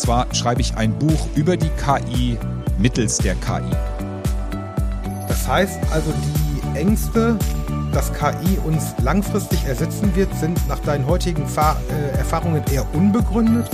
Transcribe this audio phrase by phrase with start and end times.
[0.00, 2.38] zwar schreibe ich ein Buch über die KI
[2.78, 3.70] mittels der KI.
[5.28, 7.36] Das heißt also, die Ängste,
[7.92, 13.68] dass KI uns langfristig ersetzen wird, sind nach deinen heutigen äh, Erfahrungen eher unbegründet?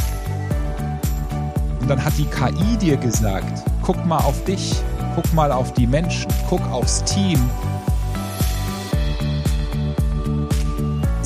[1.80, 4.74] Und dann hat die KI dir gesagt, guck mal auf dich,
[5.14, 7.38] guck mal auf die Menschen, guck aufs Team.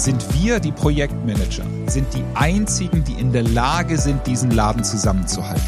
[0.01, 5.63] Sind wir, die Projektmanager, sind die einzigen, die in der Lage sind, diesen Laden zusammenzuhalten.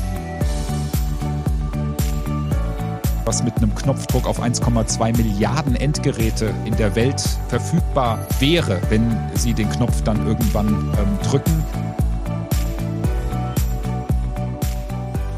[3.26, 9.52] Was mit einem Knopfdruck auf 1,2 Milliarden Endgeräte in der Welt verfügbar wäre, wenn sie
[9.52, 11.62] den Knopf dann irgendwann ähm, drücken,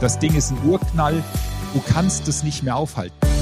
[0.01, 1.25] Das Ding ist ein Urknall.
[1.73, 3.34] Du kannst es nicht mehr aufhalten.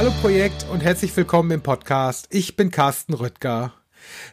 [0.00, 2.26] Hallo Projekt und herzlich willkommen im Podcast.
[2.30, 3.74] Ich bin Carsten Rüttger.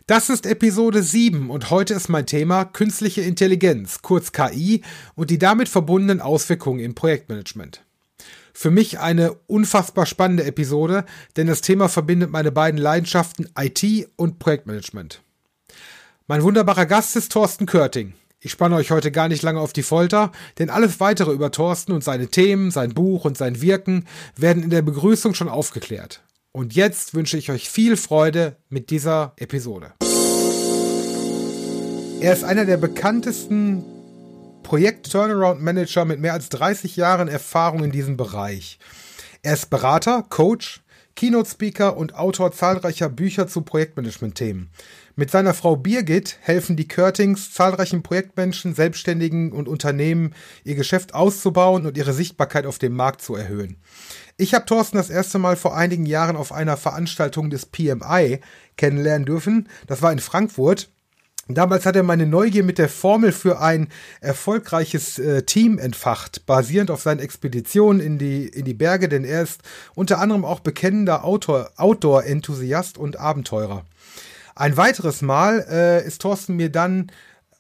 [0.06, 4.82] Das ist Episode 7 und heute ist mein Thema künstliche Intelligenz, kurz KI
[5.16, 7.84] und die damit verbundenen Auswirkungen im Projektmanagement.
[8.54, 11.04] Für mich eine unfassbar spannende Episode,
[11.36, 15.22] denn das Thema verbindet meine beiden Leidenschaften IT und Projektmanagement.
[16.28, 18.14] Mein wunderbarer Gast ist Thorsten Körting.
[18.40, 21.92] Ich spanne euch heute gar nicht lange auf die Folter, denn alles weitere über Thorsten
[21.92, 26.22] und seine Themen, sein Buch und sein Wirken werden in der Begrüßung schon aufgeklärt.
[26.52, 29.94] Und jetzt wünsche ich euch viel Freude mit dieser Episode.
[32.20, 33.84] Er ist einer der bekanntesten
[34.62, 38.78] Projekt-Turnaround-Manager mit mehr als 30 Jahren Erfahrung in diesem Bereich.
[39.42, 40.84] Er ist Berater, Coach,
[41.18, 44.70] Keynote-Speaker und Autor zahlreicher Bücher zu Projektmanagement-Themen.
[45.16, 51.88] Mit seiner Frau Birgit helfen die Curtings zahlreichen Projektmenschen, Selbstständigen und Unternehmen, ihr Geschäft auszubauen
[51.88, 53.78] und ihre Sichtbarkeit auf dem Markt zu erhöhen.
[54.38, 58.40] Ich habe Thorsten das erste Mal vor einigen Jahren auf einer Veranstaltung des PMI
[58.78, 59.70] kennenlernen dürfen.
[59.88, 60.92] Das war in Frankfurt.
[61.50, 63.88] Damals hat er meine Neugier mit der Formel für ein
[64.20, 69.44] erfolgreiches äh, Team entfacht, basierend auf seinen Expeditionen in die, in die Berge, denn er
[69.44, 69.62] ist
[69.96, 73.86] unter anderem auch bekennender Outdoor-Enthusiast und Abenteurer.
[74.56, 77.12] Ein weiteres Mal äh, ist Thorsten mir dann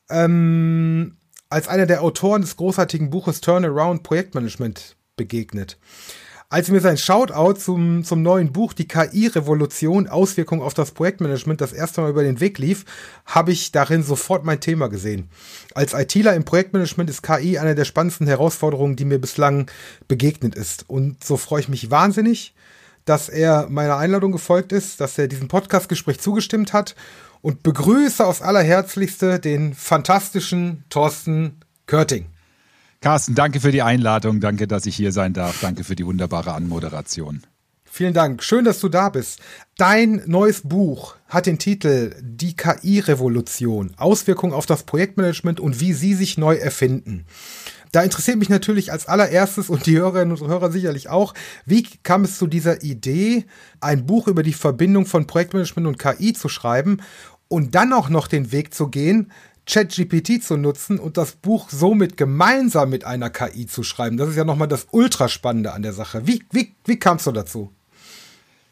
[0.09, 1.15] ähm,
[1.49, 5.77] als einer der Autoren des großartigen Buches Turnaround Projektmanagement begegnet.
[6.49, 11.73] Als mir sein Shoutout zum, zum neuen Buch Die KI-Revolution, Auswirkungen auf das Projektmanagement das
[11.73, 12.85] erste Mal über den Weg lief,
[13.25, 15.29] habe ich darin sofort mein Thema gesehen.
[15.75, 19.69] Als ITler im Projektmanagement ist KI eine der spannendsten Herausforderungen, die mir bislang
[20.07, 20.85] begegnet ist.
[20.89, 22.55] Und so freue ich mich wahnsinnig,
[23.03, 26.95] dass er meiner Einladung gefolgt ist, dass er diesem Podcastgespräch zugestimmt hat
[27.41, 32.27] und begrüße aufs allerherzlichste den fantastischen Thorsten Körting.
[33.01, 34.39] Carsten, danke für die Einladung.
[34.39, 35.59] Danke, dass ich hier sein darf.
[35.61, 37.43] Danke für die wunderbare Anmoderation.
[37.83, 38.43] Vielen Dank.
[38.43, 39.39] Schön, dass du da bist.
[39.77, 43.93] Dein neues Buch hat den Titel Die KI-Revolution.
[43.97, 47.25] Auswirkungen auf das Projektmanagement und wie sie sich neu erfinden.
[47.91, 51.33] Da interessiert mich natürlich als allererstes und die Hörerinnen und Hörer sicherlich auch,
[51.65, 53.45] wie kam es zu dieser Idee,
[53.79, 56.97] ein Buch über die Verbindung von Projektmanagement und KI zu schreiben
[57.47, 59.31] und dann auch noch den Weg zu gehen,
[59.67, 64.17] ChatGPT zu nutzen und das Buch somit gemeinsam mit einer KI zu schreiben.
[64.17, 66.25] Das ist ja nochmal das Ultraspannende an der Sache.
[66.25, 67.71] Wie, wie, wie kamst du dazu?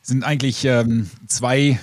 [0.01, 1.79] Sind eigentlich ähm, zwei,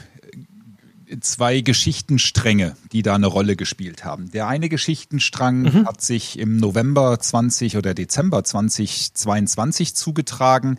[1.21, 4.31] zwei Geschichtenstränge, die da eine Rolle gespielt haben.
[4.31, 5.87] Der eine Geschichtenstrang mhm.
[5.87, 10.79] hat sich im November 20 oder Dezember 2022 zugetragen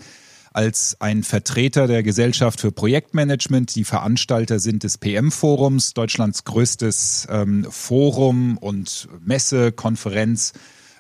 [0.54, 3.76] als ein Vertreter der Gesellschaft für Projektmanagement.
[3.76, 10.54] Die Veranstalter sind des PM-Forums, Deutschlands größtes ähm, Forum und Messe, Konferenz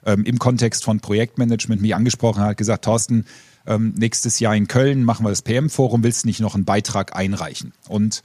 [0.05, 3.25] ähm, im Kontext von Projektmanagement mich angesprochen hat, gesagt, Thorsten,
[3.65, 7.15] ähm, nächstes Jahr in Köln machen wir das PM-Forum, willst du nicht noch einen Beitrag
[7.15, 7.73] einreichen?
[7.87, 8.23] Und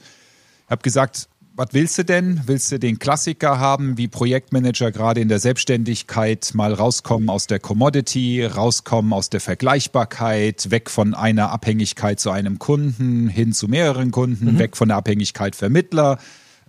[0.65, 2.41] ich habe gesagt, was willst du denn?
[2.45, 7.59] Willst du den Klassiker haben, wie Projektmanager gerade in der Selbstständigkeit mal rauskommen aus der
[7.59, 14.11] Commodity, rauskommen aus der Vergleichbarkeit, weg von einer Abhängigkeit zu einem Kunden hin zu mehreren
[14.11, 14.57] Kunden, mhm.
[14.59, 16.17] weg von der Abhängigkeit Vermittler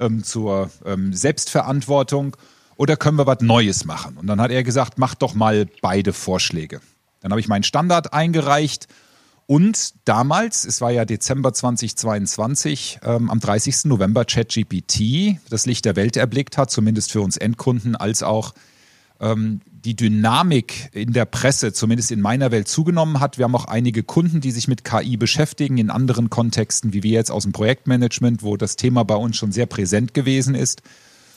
[0.01, 2.37] ähm, zur ähm, Selbstverantwortung?
[2.75, 4.17] Oder können wir was Neues machen?
[4.17, 6.81] Und dann hat er gesagt, mach doch mal beide Vorschläge.
[7.21, 8.89] Dann habe ich meinen Standard eingereicht
[9.51, 13.87] und damals, es war ja Dezember 2022, ähm, am 30.
[13.87, 18.55] November ChatGPT das Licht der Welt erblickt hat, zumindest für uns Endkunden, als auch
[19.19, 23.39] ähm, die Dynamik in der Presse, zumindest in meiner Welt, zugenommen hat.
[23.39, 27.11] Wir haben auch einige Kunden, die sich mit KI beschäftigen, in anderen Kontexten, wie wir
[27.11, 30.81] jetzt aus dem Projektmanagement, wo das Thema bei uns schon sehr präsent gewesen ist.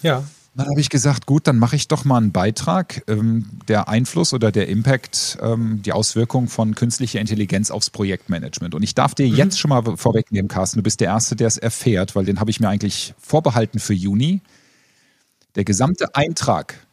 [0.04, 0.24] Ja.
[0.56, 3.04] Dann habe ich gesagt, gut, dann mache ich doch mal einen Beitrag.
[3.08, 8.76] Ähm, der Einfluss oder der Impact, ähm, die Auswirkung von künstlicher Intelligenz aufs Projektmanagement.
[8.76, 9.36] Und ich darf dir mhm.
[9.36, 12.52] jetzt schon mal vorwegnehmen, Carsten, du bist der Erste, der es erfährt, weil den habe
[12.52, 14.42] ich mir eigentlich vorbehalten für Juni.
[15.56, 16.86] Der gesamte Eintrag,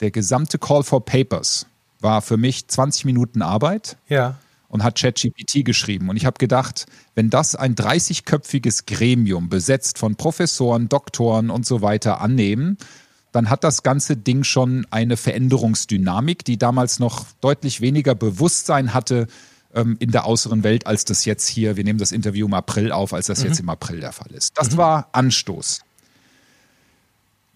[0.00, 1.66] der gesamte Call for Papers
[2.00, 3.96] war für mich 20 Minuten Arbeit.
[4.08, 4.36] Ja
[4.68, 6.08] und hat ChatGPT geschrieben.
[6.08, 11.82] Und ich habe gedacht, wenn das ein 30-köpfiges Gremium besetzt von Professoren, Doktoren und so
[11.82, 12.76] weiter annehmen,
[13.36, 19.26] dann hat das ganze Ding schon eine Veränderungsdynamik, die damals noch deutlich weniger Bewusstsein hatte
[19.74, 22.92] ähm, in der äußeren Welt, als das jetzt hier, wir nehmen das Interview im April
[22.92, 23.46] auf, als das mhm.
[23.48, 24.56] jetzt im April der Fall ist.
[24.56, 24.76] Das mhm.
[24.78, 25.82] war Anstoß.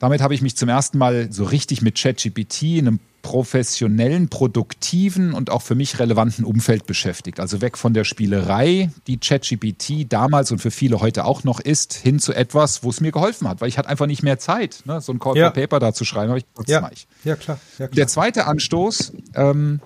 [0.00, 5.34] Damit habe ich mich zum ersten Mal so richtig mit ChatGPT in einem professionellen, produktiven
[5.34, 7.38] und auch für mich relevanten Umfeld beschäftigt.
[7.38, 11.92] Also weg von der Spielerei, die ChatGPT damals und für viele heute auch noch ist,
[11.92, 14.82] hin zu etwas, wo es mir geholfen hat, weil ich hatte einfach nicht mehr Zeit,
[14.86, 15.02] ne?
[15.02, 15.46] so ein Call ja.
[15.46, 16.34] for Paper da zu schreiben.
[16.34, 16.90] Ich, ja.
[17.24, 17.60] ja, klar.
[17.78, 17.88] ja, klar.
[17.88, 19.80] Der zweite Anstoß, ähm,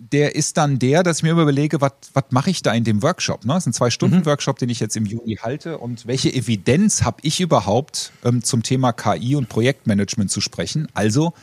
[0.00, 1.92] der ist dann der, dass ich mir überlege, was
[2.30, 3.44] mache ich da in dem Workshop?
[3.44, 3.52] Ne?
[3.52, 5.78] Das ist ein Zwei-Stunden-Workshop, den ich jetzt im Juni halte.
[5.78, 10.88] Und welche Evidenz habe ich überhaupt ähm, zum Thema KI und Projektmanagement zu sprechen?
[10.94, 11.34] Also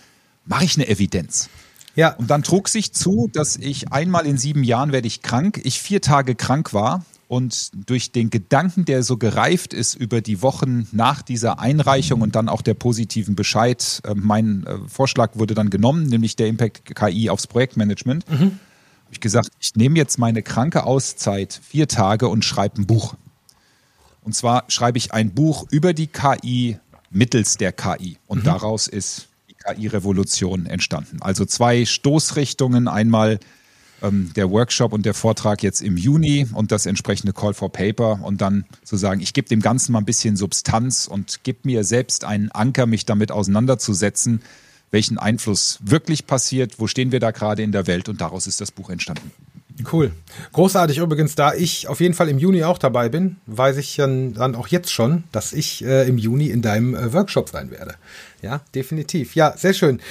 [0.45, 1.49] mache ich eine Evidenz.
[1.95, 2.15] Ja.
[2.15, 5.79] Und dann trug sich zu, dass ich einmal in sieben Jahren werde ich krank, ich
[5.79, 10.87] vier Tage krank war und durch den Gedanken, der so gereift ist über die Wochen
[10.91, 15.69] nach dieser Einreichung und dann auch der positiven Bescheid, äh, mein äh, Vorschlag wurde dann
[15.69, 18.29] genommen, nämlich der Impact KI aufs Projektmanagement.
[18.29, 18.39] Mhm.
[18.39, 23.15] Habe ich gesagt, ich nehme jetzt meine kranke Auszeit vier Tage und schreibe ein Buch.
[24.21, 26.77] Und zwar schreibe ich ein Buch über die KI
[27.09, 28.17] mittels der KI.
[28.27, 28.45] Und mhm.
[28.45, 29.27] daraus ist
[29.65, 31.17] KI-Revolution entstanden.
[31.21, 33.39] Also zwei Stoßrichtungen, einmal
[34.01, 38.19] ähm, der Workshop und der Vortrag jetzt im Juni und das entsprechende Call for Paper
[38.23, 41.83] und dann zu sagen, ich gebe dem Ganzen mal ein bisschen Substanz und gebe mir
[41.83, 44.41] selbst einen Anker, mich damit auseinanderzusetzen,
[44.91, 48.61] welchen Einfluss wirklich passiert, wo stehen wir da gerade in der Welt und daraus ist
[48.61, 49.31] das Buch entstanden.
[49.91, 50.11] Cool.
[50.53, 54.55] Großartig übrigens, da ich auf jeden Fall im Juni auch dabei bin, weiß ich dann
[54.55, 57.95] auch jetzt schon, dass ich äh, im Juni in deinem äh, Workshop sein werde.
[58.41, 59.35] Ja, definitiv.
[59.35, 60.01] Ja, sehr schön.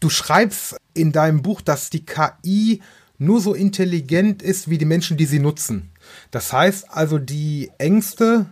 [0.00, 2.80] Du schreibst in deinem Buch, dass die KI
[3.24, 5.90] nur so intelligent ist wie die Menschen, die sie nutzen.
[6.30, 8.46] Das heißt also, die Ängste,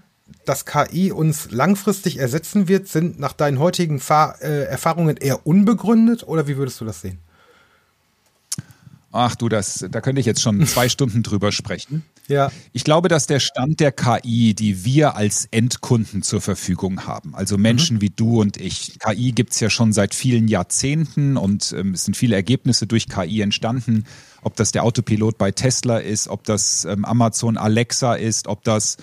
[0.44, 6.26] dass KI uns langfristig ersetzen wird, sind nach deinen heutigen Fahr äh, Erfahrungen eher unbegründet
[6.26, 7.19] oder wie würdest du das sehen?
[9.12, 12.05] Ach du, das, da könnte ich jetzt schon zwei Stunden drüber sprechen.
[12.28, 12.52] Ja.
[12.72, 17.58] Ich glaube, dass der Stand der KI, die wir als Endkunden zur Verfügung haben, also
[17.58, 18.00] Menschen mhm.
[18.02, 22.17] wie du und ich, KI gibt's ja schon seit vielen Jahrzehnten und ähm, es sind
[22.17, 24.05] viele Ergebnisse durch KI entstanden,
[24.43, 28.97] ob das der Autopilot bei Tesla ist, ob das ähm, Amazon Alexa ist, ob das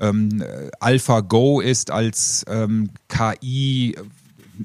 [0.00, 0.42] ähm,
[0.80, 3.96] AlphaGo ist als ähm, KI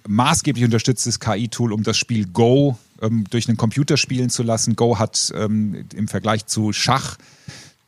[0.08, 4.76] maßgeblich unterstütztes KI-Tool, um das Spiel Go ähm, durch einen Computer spielen zu lassen.
[4.76, 7.18] Go hat ähm, im Vergleich zu Schach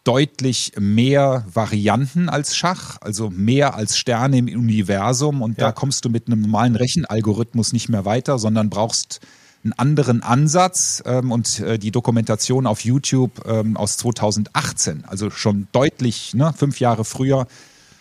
[0.03, 5.41] deutlich mehr Varianten als Schach, also mehr als Sterne im Universum.
[5.41, 5.65] Und ja.
[5.65, 9.19] da kommst du mit einem normalen Rechenalgorithmus nicht mehr weiter, sondern brauchst
[9.71, 11.03] einen anderen Ansatz.
[11.05, 16.79] Ähm, und äh, die Dokumentation auf YouTube ähm, aus 2018, also schon deutlich, ne, fünf
[16.79, 17.47] Jahre früher,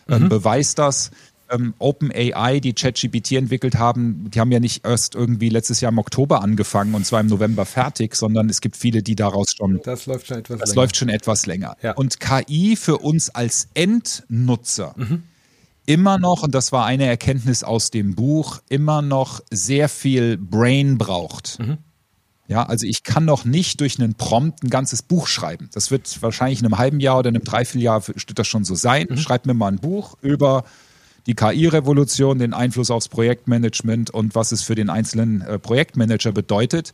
[0.08, 0.28] ähm, mhm.
[0.28, 1.10] beweist das
[1.50, 5.98] ähm, OpenAI, die ChatGPT entwickelt haben, die haben ja nicht erst irgendwie letztes Jahr im
[5.98, 9.80] Oktober angefangen und zwar im November fertig, sondern es gibt viele, die daraus schon.
[9.84, 10.82] Das läuft schon etwas das länger.
[10.82, 11.76] läuft schon etwas länger.
[11.82, 11.92] Ja.
[11.92, 15.22] Und KI für uns als Endnutzer mhm.
[15.86, 20.98] Immer noch, und das war eine Erkenntnis aus dem Buch, immer noch sehr viel Brain
[20.98, 21.58] braucht.
[21.58, 21.78] Mhm.
[22.48, 25.68] Ja, also ich kann noch nicht durch einen Prompt ein ganzes Buch schreiben.
[25.72, 28.74] Das wird wahrscheinlich in einem halben Jahr oder in einem Dreivierteljahr wird das schon so
[28.74, 29.06] sein.
[29.10, 29.16] Mhm.
[29.16, 30.64] Schreibt mir mal ein Buch über
[31.26, 36.92] die KI-Revolution, den Einfluss aufs Projektmanagement und was es für den einzelnen äh, Projektmanager bedeutet.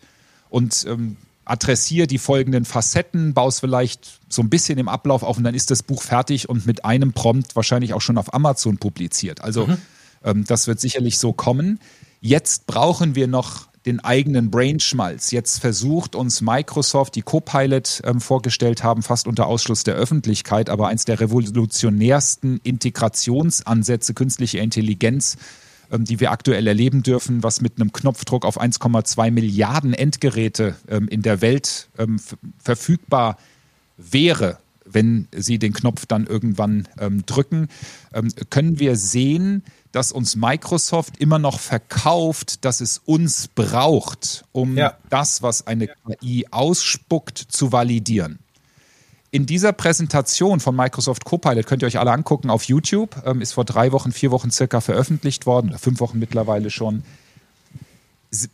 [0.48, 5.36] Und ähm, adressiere die folgenden Facetten, baue es vielleicht so ein bisschen im Ablauf auf
[5.36, 8.78] und dann ist das Buch fertig und mit einem Prompt wahrscheinlich auch schon auf Amazon
[8.78, 9.40] publiziert.
[9.42, 9.78] Also mhm.
[10.24, 11.80] ähm, das wird sicherlich so kommen.
[12.20, 15.32] Jetzt brauchen wir noch den eigenen Brainschmalz.
[15.32, 20.88] Jetzt versucht uns Microsoft, die Copilot ähm, vorgestellt haben, fast unter Ausschluss der Öffentlichkeit, aber
[20.88, 25.36] eins der revolutionärsten Integrationsansätze künstlicher Intelligenz,
[25.92, 31.06] ähm, die wir aktuell erleben dürfen, was mit einem Knopfdruck auf 1,2 Milliarden Endgeräte ähm,
[31.06, 32.18] in der Welt ähm,
[32.58, 33.36] verfügbar
[33.96, 37.68] wäre, wenn sie den Knopf dann irgendwann ähm, drücken,
[38.12, 44.76] ähm, können wir sehen, dass uns Microsoft immer noch verkauft, dass es uns braucht, um
[44.76, 44.96] ja.
[45.10, 48.38] das, was eine KI ausspuckt, zu validieren.
[49.32, 53.54] In dieser Präsentation von Microsoft Copilot könnt ihr euch alle angucken auf YouTube, ähm, ist
[53.54, 57.02] vor drei Wochen, vier Wochen circa veröffentlicht worden, fünf Wochen mittlerweile schon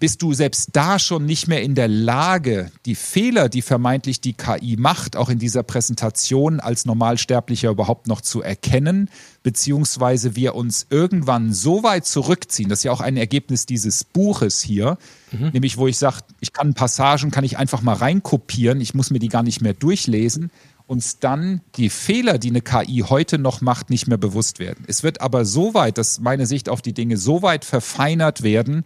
[0.01, 4.33] bist du selbst da schon nicht mehr in der Lage, die Fehler, die vermeintlich die
[4.33, 9.09] KI macht, auch in dieser Präsentation als Normalsterblicher überhaupt noch zu erkennen,
[9.45, 14.61] beziehungsweise wir uns irgendwann so weit zurückziehen, das ist ja auch ein Ergebnis dieses Buches
[14.61, 14.99] hier,
[15.31, 15.51] mhm.
[15.51, 19.21] nämlich wo ich sage, ich kann Passagen, kann ich einfach mal reinkopieren, ich muss mir
[19.21, 20.51] die gar nicht mehr durchlesen,
[20.89, 24.85] uns dann die Fehler, die eine KI heute noch macht, nicht mehr bewusst werden.
[24.89, 28.85] Es wird aber so weit, dass meine Sicht auf die Dinge so weit verfeinert werden,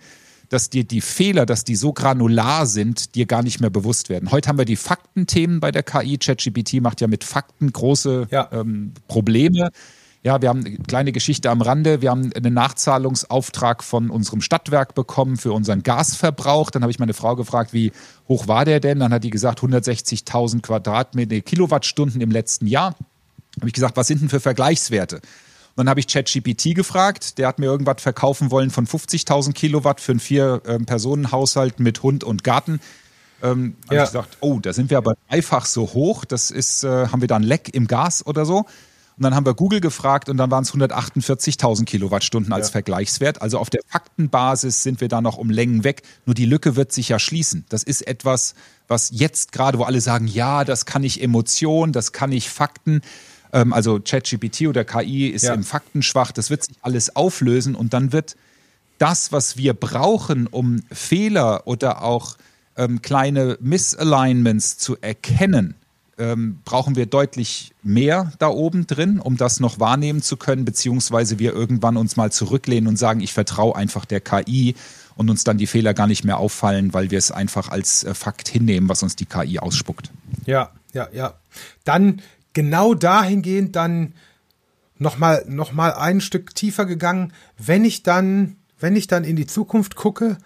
[0.52, 4.30] dass dir die Fehler, dass die so granular sind, dir gar nicht mehr bewusst werden.
[4.30, 6.18] Heute haben wir die Faktenthemen bei der KI.
[6.18, 8.50] ChatGPT macht ja mit Fakten große ja.
[8.52, 9.71] ähm, Probleme.
[10.23, 12.02] Ja, wir haben eine kleine Geschichte am Rande.
[12.02, 16.71] Wir haben einen Nachzahlungsauftrag von unserem Stadtwerk bekommen für unseren Gasverbrauch.
[16.71, 17.90] Dann habe ich meine Frau gefragt, wie
[18.28, 19.00] hoch war der denn?
[19.00, 22.94] Dann hat die gesagt 160.000 Quadratmeter Kilowattstunden im letzten Jahr.
[23.59, 25.23] Habe ich gesagt, was sind denn für Vergleichswerte?
[25.74, 30.00] Und dann habe ich ChatGPT gefragt, der hat mir irgendwas verkaufen wollen von 50.000 Kilowatt
[30.00, 32.80] für einen Vier-Personen-Haushalt mit Hund und Garten.
[33.42, 33.88] Ähm, ja.
[33.88, 37.22] habe ich gesagt, oh, da sind wir aber dreifach so hoch, das ist, äh, haben
[37.22, 38.66] wir da ein Leck im Gas oder so?
[39.16, 42.72] Und dann haben wir Google gefragt und dann waren es 148.000 Kilowattstunden als ja.
[42.72, 43.42] Vergleichswert.
[43.42, 46.02] Also auf der Faktenbasis sind wir da noch um Längen weg.
[46.24, 47.66] Nur die Lücke wird sich ja schließen.
[47.68, 48.54] Das ist etwas,
[48.88, 53.02] was jetzt gerade, wo alle sagen, ja, das kann ich Emotion, das kann ich Fakten.
[53.52, 55.54] Ähm, also ChatGPT oder KI ist ja.
[55.54, 58.37] im Faktenschwach, das wird sich alles auflösen und dann wird
[58.99, 62.37] das, was wir brauchen, um Fehler oder auch
[62.76, 65.75] ähm, kleine Misalignments zu erkennen,
[66.18, 71.38] ähm, brauchen wir deutlich mehr da oben drin, um das noch wahrnehmen zu können, beziehungsweise
[71.38, 74.75] wir irgendwann uns mal zurücklehnen und sagen, ich vertraue einfach der KI
[75.16, 78.14] und uns dann die Fehler gar nicht mehr auffallen, weil wir es einfach als äh,
[78.14, 80.11] Fakt hinnehmen, was uns die KI ausspuckt.
[80.47, 81.35] Ja, ja, ja.
[81.85, 84.14] Dann genau dahingehend dann
[84.99, 89.47] nochmal noch mal ein Stück tiefer gegangen, wenn ich dann, wenn ich dann in die
[89.47, 90.38] Zukunft gucke,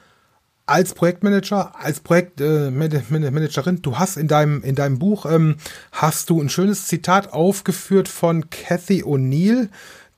[0.66, 5.56] als Projektmanager, als Projektmanagerin, äh, du hast in deinem, in deinem Buch, ähm,
[5.92, 9.68] hast du ein schönes Zitat aufgeführt von Cathy O'Neill.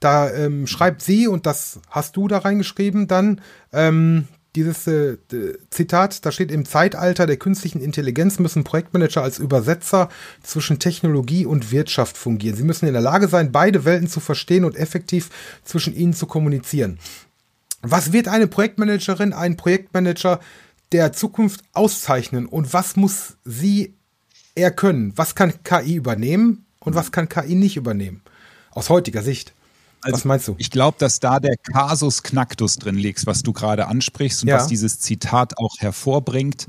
[0.01, 3.43] Da ähm, schreibt sie, und das hast du da reingeschrieben dann,
[3.73, 4.27] ähm,
[4.57, 5.19] dieses äh,
[5.71, 10.09] Zitat, da steht im Zeitalter der künstlichen Intelligenz müssen Projektmanager als Übersetzer
[10.43, 12.57] zwischen Technologie und Wirtschaft fungieren.
[12.57, 15.31] Sie müssen in der Lage sein, beide Welten zu verstehen und effektiv
[15.65, 16.99] zwischen ihnen zu kommunizieren.
[17.83, 20.41] Was wird eine Projektmanagerin, ein Projektmanager
[20.93, 23.95] der Zukunft auszeichnen und was muss sie
[24.55, 25.13] eher können?
[25.17, 28.23] Was kann KI übernehmen und was kann KI nicht übernehmen?
[28.71, 29.55] Aus heutiger Sicht.
[30.01, 30.55] Also, was meinst du?
[30.59, 34.57] Ich glaube, dass da der Kasus Knacktus drin liegt, was du gerade ansprichst und ja.
[34.57, 36.67] was dieses Zitat auch hervorbringt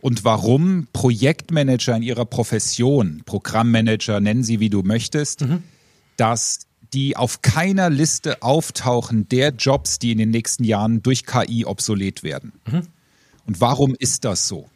[0.00, 5.64] und warum Projektmanager in ihrer Profession, Programmmanager, nennen sie wie du möchtest, mhm.
[6.16, 6.60] dass
[6.92, 12.22] die auf keiner Liste auftauchen der Jobs, die in den nächsten Jahren durch KI obsolet
[12.22, 12.52] werden.
[12.70, 12.82] Mhm.
[13.46, 14.68] Und warum ist das so?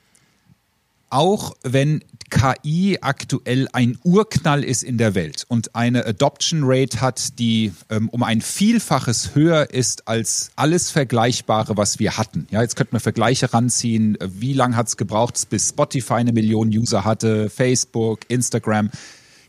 [1.13, 7.39] Auch wenn KI aktuell ein Urknall ist in der Welt und eine Adoption Rate hat,
[7.39, 12.47] die ähm, um ein Vielfaches höher ist als alles Vergleichbare, was wir hatten.
[12.51, 14.17] Ja, jetzt könnten wir Vergleiche ranziehen.
[14.27, 18.89] Wie lange hat es gebraucht, bis Spotify eine Million User hatte, Facebook, Instagram?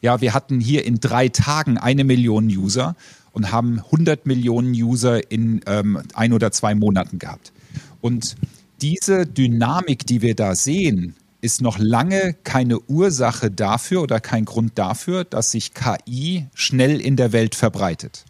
[0.01, 2.97] Ja, wir hatten hier in drei Tagen eine Million User
[3.31, 7.53] und haben 100 Millionen User in ähm, ein oder zwei Monaten gehabt.
[8.01, 8.35] Und
[8.81, 14.79] diese Dynamik, die wir da sehen, ist noch lange keine Ursache dafür oder kein Grund
[14.79, 18.23] dafür, dass sich KI schnell in der Welt verbreitet.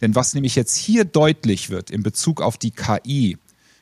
[0.00, 3.36] Denn was nämlich jetzt hier deutlich wird in Bezug auf die KI,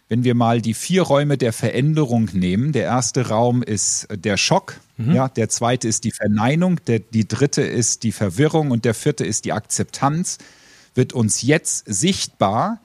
[0.08, 4.80] wenn wir mal die vier Räume der Veränderung nehmen, der erste Raum ist der Schock,
[4.96, 5.14] mhm.
[5.14, 9.25] ja, der zweite ist die Verneinung, der, die dritte ist die Verwirrung und der vierte
[9.25, 10.38] ist die Akzeptanz,
[10.94, 12.80] wird uns jetzt sichtbar,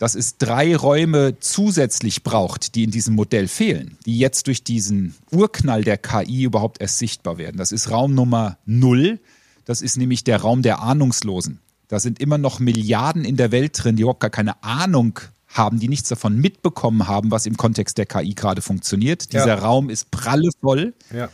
[0.00, 5.14] dass es drei Räume zusätzlich braucht, die in diesem Modell fehlen, die jetzt durch diesen
[5.30, 7.58] Urknall der KI überhaupt erst sichtbar werden.
[7.58, 9.20] Das ist Raum Nummer null.
[9.66, 11.60] Das ist nämlich der Raum der Ahnungslosen.
[11.88, 15.78] Da sind immer noch Milliarden in der Welt drin, die überhaupt gar keine Ahnung haben,
[15.78, 19.34] die nichts davon mitbekommen haben, was im Kontext der KI gerade funktioniert.
[19.34, 19.54] Dieser ja.
[19.56, 20.94] Raum ist prallevoll.
[21.12, 21.28] Ja.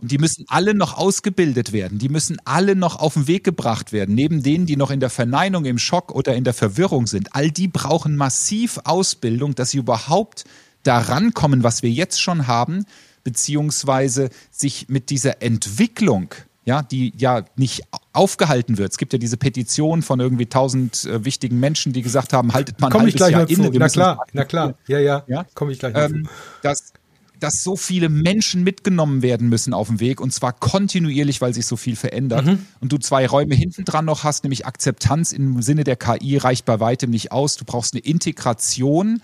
[0.00, 1.98] Und die müssen alle noch ausgebildet werden.
[1.98, 4.14] Die müssen alle noch auf den Weg gebracht werden.
[4.14, 7.34] Neben denen, die noch in der Verneinung, im Schock oder in der Verwirrung sind.
[7.34, 10.44] All die brauchen massiv Ausbildung, dass sie überhaupt
[10.84, 12.86] daran kommen, was wir jetzt schon haben,
[13.24, 16.34] beziehungsweise sich mit dieser Entwicklung
[16.68, 18.92] ja, die ja nicht aufgehalten wird.
[18.92, 22.78] Es gibt ja diese Petition von irgendwie tausend äh, wichtigen Menschen, die gesagt haben, haltet
[22.78, 23.70] man Komm ich gleich Jahr inne.
[23.72, 25.46] Na klar, na klar, ja, ja, ja?
[25.54, 26.28] komme ich gleich ähm,
[26.60, 26.92] dass
[27.40, 31.66] dass so viele Menschen mitgenommen werden müssen auf dem Weg und zwar kontinuierlich, weil sich
[31.66, 32.46] so viel verändert.
[32.46, 32.66] Mhm.
[32.80, 36.64] Und du zwei Räume hinten dran noch hast, nämlich Akzeptanz im Sinne der KI reicht
[36.64, 37.56] bei weitem nicht aus.
[37.56, 39.20] Du brauchst eine Integration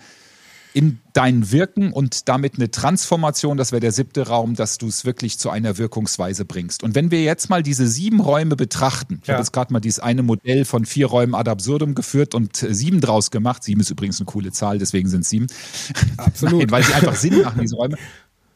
[0.75, 5.05] in dein Wirken und damit eine Transformation, das wäre der siebte Raum, dass du es
[5.05, 6.83] wirklich zu einer Wirkungsweise bringst.
[6.83, 9.35] Und wenn wir jetzt mal diese sieben Räume betrachten, ich ja.
[9.35, 12.99] habe jetzt gerade mal dieses eine Modell von vier Räumen ad absurdum geführt und sieben
[12.99, 13.63] draus gemacht.
[13.63, 15.47] Sieben ist übrigens eine coole Zahl, deswegen sind es sieben.
[16.17, 16.59] Absolut.
[16.59, 17.97] Nein, weil sie einfach Sinn machen, diese Räume.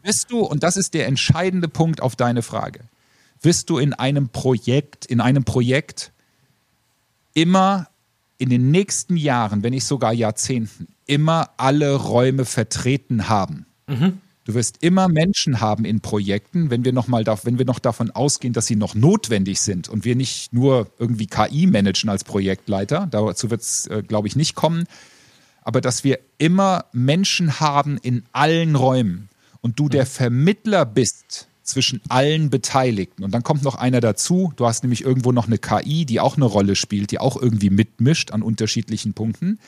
[0.04, 2.82] Wirst du, und das ist der entscheidende Punkt auf deine Frage,
[3.42, 6.12] wirst du in einem Projekt, in einem Projekt
[7.34, 7.88] immer
[8.38, 13.66] in den nächsten Jahren, wenn nicht sogar Jahrzehnten, immer alle Räume vertreten haben.
[13.88, 14.20] Mhm.
[14.46, 18.12] Du wirst immer Menschen haben in Projekten, wenn wir noch mal wenn wir noch davon
[18.12, 23.08] ausgehen, dass sie noch notwendig sind und wir nicht nur irgendwie KI managen als Projektleiter,
[23.12, 24.86] dazu wird es, äh, glaube ich, nicht kommen,
[25.62, 29.30] aber dass wir immer Menschen haben in allen Räumen
[29.62, 30.10] und du der mhm.
[30.10, 33.24] Vermittler bist zwischen allen Beteiligten.
[33.24, 34.52] Und dann kommt noch einer dazu.
[34.56, 37.70] Du hast nämlich irgendwo noch eine KI, die auch eine Rolle spielt, die auch irgendwie
[37.70, 39.60] mitmischt an unterschiedlichen Punkten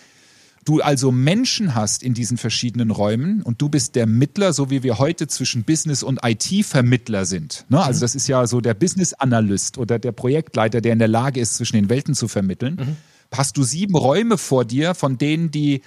[0.71, 4.83] du also Menschen hast in diesen verschiedenen Räumen und du bist der Mittler, so wie
[4.83, 7.65] wir heute zwischen Business und IT-Vermittler sind.
[7.67, 7.83] Ne?
[7.83, 8.01] Also mhm.
[8.01, 11.75] das ist ja so der Business-Analyst oder der Projektleiter, der in der Lage ist, zwischen
[11.75, 12.75] den Welten zu vermitteln.
[12.79, 12.97] Mhm.
[13.33, 15.81] Hast du sieben Räume vor dir, von denen die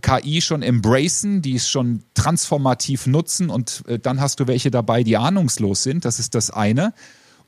[0.00, 5.02] KI schon embracen, die es schon transformativ nutzen und äh, dann hast du welche dabei,
[5.02, 6.04] die ahnungslos sind.
[6.04, 6.94] Das ist das eine.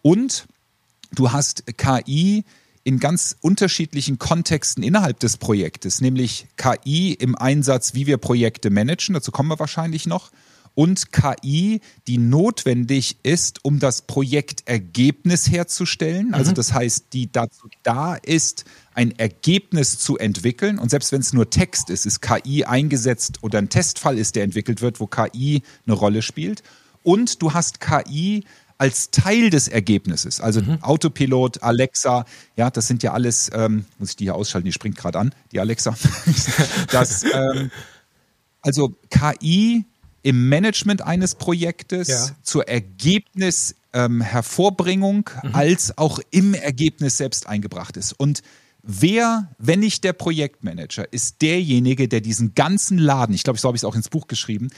[0.03, 0.47] Und
[1.15, 2.43] du hast KI,
[2.85, 9.15] in ganz unterschiedlichen Kontexten innerhalb des Projektes, nämlich KI im Einsatz, wie wir Projekte managen,
[9.15, 10.31] dazu kommen wir wahrscheinlich noch,
[10.75, 16.33] und KI, die notwendig ist, um das Projektergebnis herzustellen.
[16.35, 16.55] Also mhm.
[16.55, 20.79] das heißt, die dazu da ist, ein Ergebnis zu entwickeln.
[20.79, 24.45] Und selbst wenn es nur Text ist, ist KI eingesetzt oder ein Testfall ist, der
[24.45, 26.63] entwickelt wird, wo KI eine Rolle spielt.
[27.03, 28.45] Und du hast KI
[28.83, 30.41] als Teil des Ergebnisses.
[30.41, 30.83] Also mhm.
[30.83, 32.25] Autopilot, Alexa,
[32.57, 35.33] ja, das sind ja alles, ähm, muss ich die hier ausschalten, die springt gerade an,
[35.53, 35.95] die Alexa.
[36.91, 37.71] das, ähm,
[38.61, 39.85] also KI
[40.23, 42.31] im Management eines Projektes ja.
[42.43, 45.55] zur Ergebnishervorbringung ähm, mhm.
[45.55, 48.19] als auch im Ergebnis selbst eingebracht ist.
[48.19, 48.43] Und
[48.85, 53.77] Wer, wenn nicht der Projektmanager, ist derjenige, der diesen ganzen Laden, ich glaube, so habe
[53.77, 54.71] ich es auch ins Buch geschrieben,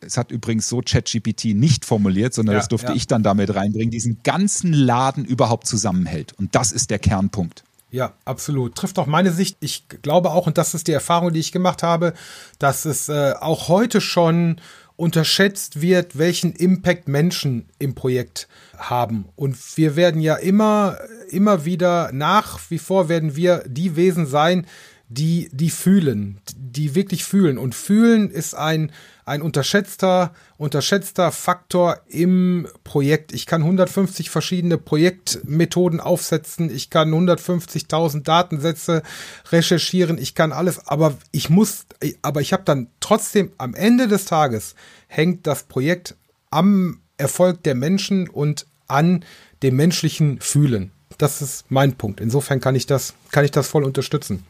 [0.00, 2.96] es hat übrigens so ChatGPT nicht formuliert, sondern ja, das durfte ja.
[2.96, 6.32] ich dann damit reinbringen, diesen ganzen Laden überhaupt zusammenhält.
[6.38, 7.64] Und das ist der Kernpunkt.
[7.90, 8.74] Ja, absolut.
[8.74, 9.56] Trifft auch meine Sicht.
[9.60, 12.12] Ich glaube auch, und das ist die Erfahrung, die ich gemacht habe,
[12.58, 14.60] dass es äh, auch heute schon
[14.96, 19.26] unterschätzt wird, welchen Impact Menschen im Projekt haben.
[19.36, 20.98] Und wir werden ja immer,
[21.30, 24.66] immer wieder nach wie vor werden wir die Wesen sein,
[25.08, 27.56] die, die fühlen, die wirklich fühlen.
[27.56, 28.92] Und fühlen ist ein,
[29.24, 33.32] ein unterschätzter, unterschätzter Faktor im Projekt.
[33.32, 36.70] Ich kann 150 verschiedene Projektmethoden aufsetzen.
[36.70, 39.02] Ich kann 150.000 Datensätze
[39.50, 40.18] recherchieren.
[40.18, 41.86] Ich kann alles, aber ich muss,
[42.20, 44.74] aber ich habe dann trotzdem am Ende des Tages
[45.06, 46.16] hängt das Projekt
[46.50, 49.24] am Erfolg der Menschen und an
[49.62, 50.92] dem menschlichen Fühlen.
[51.16, 52.20] Das ist mein Punkt.
[52.20, 54.44] Insofern kann ich das, kann ich das voll unterstützen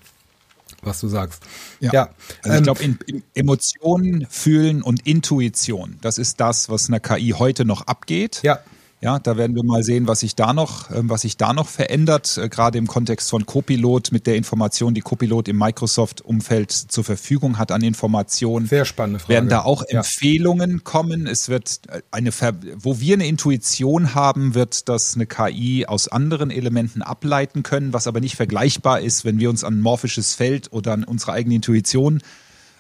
[0.83, 1.43] was du sagst.
[1.81, 1.93] Ja.
[1.93, 2.03] ja.
[2.43, 7.65] Also ich ähm, glaube, Emotionen, Fühlen und Intuition, das ist das, was einer KI heute
[7.65, 8.41] noch abgeht.
[8.43, 8.61] Ja.
[9.01, 11.69] Ja, da werden wir mal sehen, was sich da noch, ähm, was sich da noch
[11.69, 17.05] verändert, äh, gerade im Kontext von Copilot mit der Information, die Copilot im Microsoft-Umfeld zur
[17.05, 18.67] Verfügung hat an Informationen.
[18.67, 19.35] Sehr spannende Frage.
[19.35, 19.99] Werden da auch ja.
[19.99, 21.29] Empfehlungen kommen?
[21.29, 26.09] Es wird äh, eine, Ver wo wir eine Intuition haben, wird das eine KI aus
[26.09, 30.35] anderen Elementen ableiten können, was aber nicht vergleichbar ist, wenn wir uns an ein morphisches
[30.35, 32.21] Feld oder an unsere eigene Intuition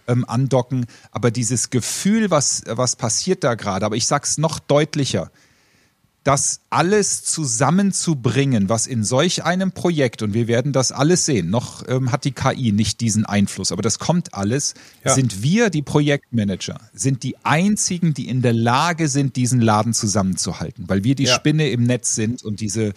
[0.08, 0.86] ähm, andocken.
[1.12, 5.30] Aber dieses Gefühl, was, was passiert da gerade, aber ich sag's noch deutlicher,
[6.24, 11.86] das alles zusammenzubringen, was in solch einem Projekt, und wir werden das alles sehen, noch
[11.88, 15.14] ähm, hat die KI nicht diesen Einfluss, aber das kommt alles, ja.
[15.14, 20.88] sind wir, die Projektmanager, sind die einzigen, die in der Lage sind, diesen Laden zusammenzuhalten,
[20.88, 21.34] weil wir die ja.
[21.34, 22.92] Spinne im Netz sind und diese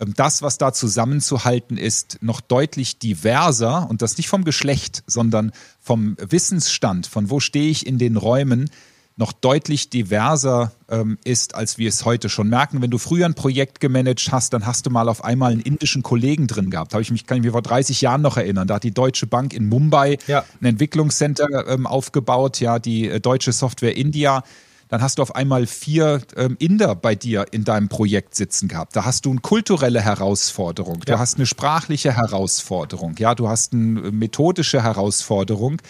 [0.00, 5.52] ähm, das, was da zusammenzuhalten ist, noch deutlich diverser und das nicht vom Geschlecht, sondern
[5.80, 8.70] vom Wissensstand, von wo stehe ich in den Räumen,
[9.16, 12.82] noch deutlich diverser ähm, ist, als wir es heute schon merken.
[12.82, 16.02] Wenn du früher ein Projekt gemanagt hast, dann hast du mal auf einmal einen indischen
[16.02, 16.94] Kollegen drin gehabt.
[16.94, 18.66] Habe ich mich, kann ich mich vor 30 Jahren noch erinnern.
[18.66, 20.44] Da hat die Deutsche Bank in Mumbai ja.
[20.60, 24.42] ein Entwicklungscenter ähm, aufgebaut, ja, die äh, deutsche Software India.
[24.88, 28.96] Dann hast du auf einmal vier ähm, Inder bei dir in deinem Projekt sitzen gehabt.
[28.96, 31.18] Da hast du eine kulturelle Herausforderung, du ja.
[31.18, 35.80] hast eine sprachliche Herausforderung, ja, du hast eine methodische Herausforderung.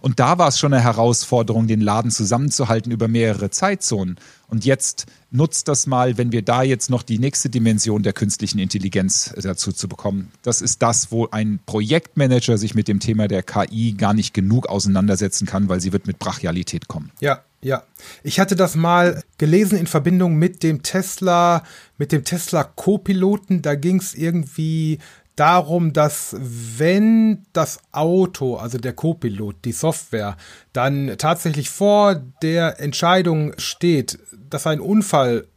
[0.00, 4.16] Und da war es schon eine Herausforderung, den Laden zusammenzuhalten über mehrere Zeitzonen.
[4.48, 8.58] Und jetzt nutzt das mal, wenn wir da jetzt noch die nächste Dimension der künstlichen
[8.58, 10.30] Intelligenz dazu zu bekommen.
[10.42, 14.66] Das ist das, wo ein Projektmanager sich mit dem Thema der KI gar nicht genug
[14.66, 17.10] auseinandersetzen kann, weil sie wird mit Brachialität kommen.
[17.20, 17.82] Ja, ja.
[18.22, 21.64] Ich hatte das mal gelesen in Verbindung mit dem Tesla,
[21.98, 23.62] mit dem Tesla Co-Piloten.
[23.62, 24.98] Da ging es irgendwie
[25.36, 30.36] darum, dass wenn das Auto, also der Co-Pilot, die Software,
[30.72, 34.18] dann tatsächlich vor der Entscheidung steht,
[34.48, 35.48] dass ein Unfall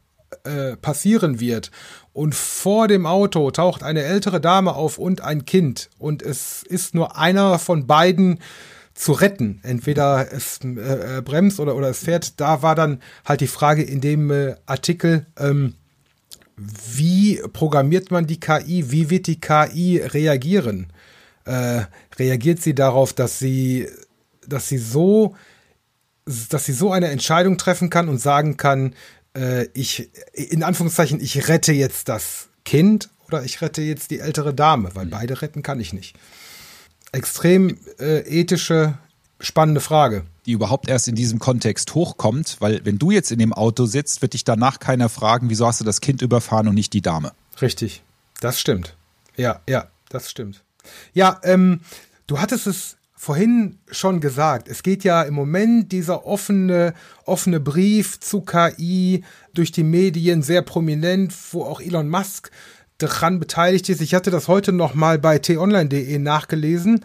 [0.44, 1.70] äh, passieren wird
[2.12, 6.94] und vor dem Auto taucht eine ältere Dame auf und ein Kind und es ist
[6.94, 8.40] nur einer von beiden
[8.98, 9.60] zu retten.
[9.62, 12.40] Entweder es äh, bremst oder, oder es fährt.
[12.40, 15.74] Da war dann halt die Frage in dem äh, Artikel, ähm,
[16.58, 18.90] wie programmiert man die KI?
[18.90, 20.88] Wie wird die KI reagieren?
[21.44, 21.82] Äh,
[22.18, 23.88] reagiert sie darauf, dass sie,
[24.46, 25.36] dass sie so,
[26.50, 28.94] dass sie so eine Entscheidung treffen kann und sagen kann,
[29.36, 34.52] äh, ich, in Anführungszeichen, ich rette jetzt das Kind oder ich rette jetzt die ältere
[34.52, 36.16] Dame, weil beide retten kann ich nicht.
[37.12, 38.98] Extrem äh, ethische,
[39.40, 43.52] spannende Frage die überhaupt erst in diesem Kontext hochkommt, weil wenn du jetzt in dem
[43.52, 46.94] Auto sitzt, wird dich danach keiner fragen, wieso hast du das Kind überfahren und nicht
[46.94, 47.32] die Dame.
[47.60, 48.02] Richtig,
[48.40, 48.96] das stimmt.
[49.36, 50.64] Ja, ja, das stimmt.
[51.12, 51.80] Ja, ähm,
[52.26, 54.68] du hattest es vorhin schon gesagt.
[54.68, 56.94] Es geht ja im Moment dieser offene,
[57.26, 62.50] offene Brief zu KI durch die Medien sehr prominent, wo auch Elon Musk
[62.96, 64.00] dran beteiligt ist.
[64.00, 67.04] Ich hatte das heute noch mal bei t-online.de nachgelesen.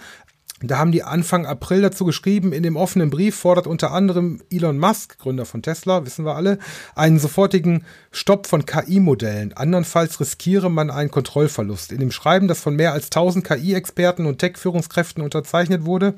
[0.66, 4.80] Da haben die Anfang April dazu geschrieben, in dem offenen Brief fordert unter anderem Elon
[4.80, 6.58] Musk, Gründer von Tesla, wissen wir alle,
[6.96, 9.52] einen sofortigen Stopp von KI-Modellen.
[9.52, 11.92] Andernfalls riskiere man einen Kontrollverlust.
[11.92, 16.16] In dem Schreiben, das von mehr als 1000 KI-Experten und Tech-Führungskräften unterzeichnet wurde,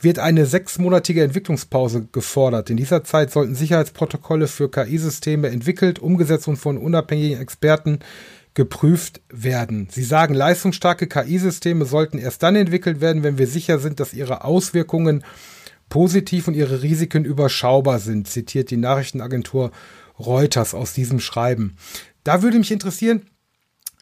[0.00, 2.70] wird eine sechsmonatige Entwicklungspause gefordert.
[2.70, 7.98] In dieser Zeit sollten Sicherheitsprotokolle für KI-Systeme entwickelt, umgesetzt und von unabhängigen Experten
[8.54, 9.88] geprüft werden.
[9.90, 14.44] Sie sagen, leistungsstarke KI-Systeme sollten erst dann entwickelt werden, wenn wir sicher sind, dass ihre
[14.44, 15.24] Auswirkungen
[15.88, 19.72] positiv und ihre Risiken überschaubar sind, zitiert die Nachrichtenagentur
[20.18, 21.76] Reuters aus diesem Schreiben.
[22.22, 23.22] Da würde mich interessieren,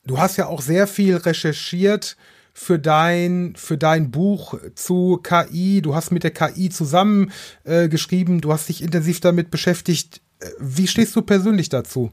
[0.04, 2.16] du hast ja auch sehr viel recherchiert
[2.52, 5.80] für dein, für dein Buch zu KI.
[5.80, 7.32] Du hast mit der KI zusammen
[7.64, 10.20] äh, geschrieben, du hast dich intensiv damit beschäftigt.
[10.40, 12.12] Äh, wie stehst du persönlich dazu?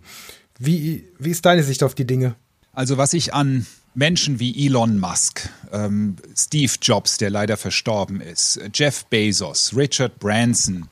[0.59, 2.35] Wie, wie ist deine Sicht auf die Dinge?
[2.73, 8.59] Also was ich an Menschen wie Elon Musk, ähm, Steve Jobs, der leider verstorben ist,
[8.73, 10.87] Jeff Bezos, Richard Branson,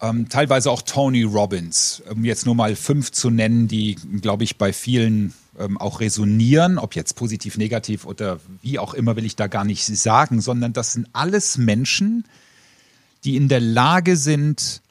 [0.00, 4.58] ähm, teilweise auch Tony Robbins, um jetzt nur mal fünf zu nennen, die, glaube ich,
[4.58, 9.36] bei vielen ähm, auch resonieren, ob jetzt positiv, negativ oder wie auch immer, will ich
[9.36, 12.24] da gar nicht sagen, sondern das sind alles Menschen,
[13.24, 14.82] die in der Lage sind,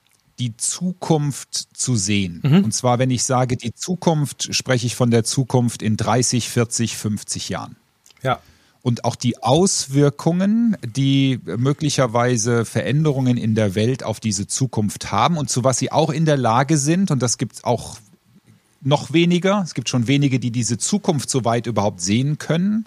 [0.42, 2.40] die Zukunft zu sehen.
[2.42, 2.64] Mhm.
[2.64, 6.98] Und zwar, wenn ich sage die Zukunft, spreche ich von der Zukunft in 30, 40,
[6.98, 7.76] 50 Jahren.
[8.24, 8.40] Ja.
[8.82, 15.52] Und auch die Auswirkungen, die möglicherweise Veränderungen in der Welt auf diese Zukunft haben und
[15.52, 18.00] zu was sie auch in der Lage sind, und das gibt es auch
[18.82, 22.86] noch weniger, es gibt schon wenige, die diese Zukunft so weit überhaupt sehen können,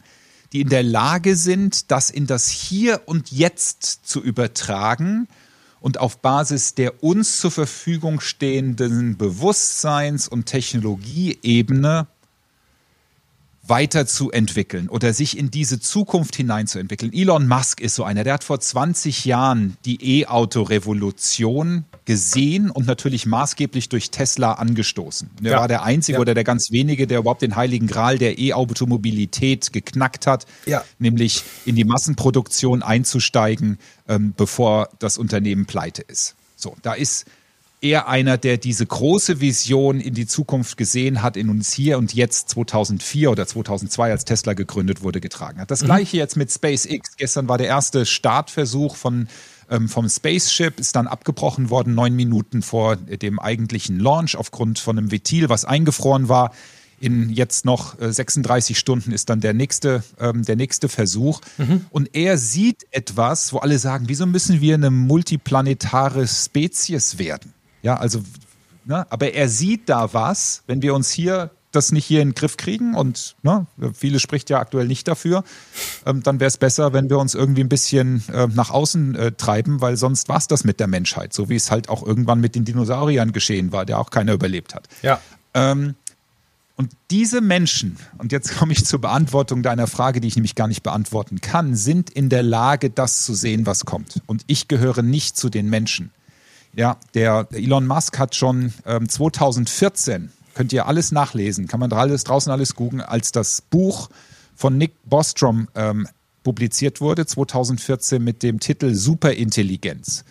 [0.53, 5.29] die in der Lage sind, das in das Hier und Jetzt zu übertragen
[5.85, 12.07] und auf Basis der uns zur Verfügung stehenden Bewusstseins- und Technologieebene
[13.66, 17.12] weiterzuentwickeln oder sich in diese Zukunft hineinzuentwickeln.
[17.12, 23.24] Elon Musk ist so einer, der hat vor 20 Jahren die E-Auto-Revolution gesehen und natürlich
[23.24, 25.31] maßgeblich durch Tesla angestoßen.
[25.42, 25.59] Er ja.
[25.61, 26.20] war der Einzige ja.
[26.20, 30.85] oder der ganz wenige, der überhaupt den heiligen Gral der E-Automobilität geknackt hat, ja.
[30.98, 36.35] nämlich in die Massenproduktion einzusteigen, ähm, bevor das Unternehmen pleite ist.
[36.57, 37.24] So, da ist
[37.85, 42.14] eher einer, der diese große Vision in die Zukunft gesehen hat, in uns hier und
[42.14, 45.70] jetzt 2004 oder 2002, als Tesla gegründet wurde, getragen hat.
[45.70, 45.87] Das mhm.
[45.87, 47.16] gleiche jetzt mit SpaceX.
[47.16, 49.29] Gestern war der erste Startversuch von
[49.70, 54.99] ähm, vom Spaceship, ist dann abgebrochen worden, neun Minuten vor dem eigentlichen Launch aufgrund von
[54.99, 56.53] einem Ventil, was eingefroren war.
[57.01, 61.40] In jetzt noch 36 äh, Stunden ist dann der nächste, ähm, der nächste Versuch.
[61.57, 61.87] Mhm.
[61.90, 67.54] Und er sieht etwas, wo alle sagen, wieso müssen wir eine multiplanetare Spezies werden?
[67.85, 68.20] Ja, also,
[68.85, 72.35] ne, aber er sieht da was, wenn wir uns hier das nicht hier in den
[72.35, 75.44] Griff kriegen und ne, viele spricht ja aktuell nicht dafür,
[76.07, 79.33] ähm, dann wäre es besser, wenn wir uns irgendwie ein bisschen äh, nach außen äh,
[79.33, 82.40] treiben, weil sonst war es das mit der Menschheit, so wie es halt auch irgendwann
[82.40, 84.88] mit den Dinosauriern geschehen war, der auch keiner überlebt hat.
[85.03, 85.20] Ja.
[85.53, 85.94] Ähm,
[86.77, 90.66] Und diese Menschen, und jetzt komme ich zur Beantwortung deiner Frage, die ich nämlich gar
[90.66, 94.20] nicht beantworten kann, sind in der Lage, das zu sehen, was kommt.
[94.27, 96.11] Und ich gehöre nicht zu den Menschen.
[96.77, 102.25] Ja, der Elon Musk hat schon ähm, 2014, könnt ihr alles nachlesen, kann man alles,
[102.25, 104.09] draußen alles googeln, als das Buch
[104.57, 106.09] von Nick Bostrom ähm,
[106.43, 110.25] publiziert wurde, 2014 mit dem Titel Superintelligenz.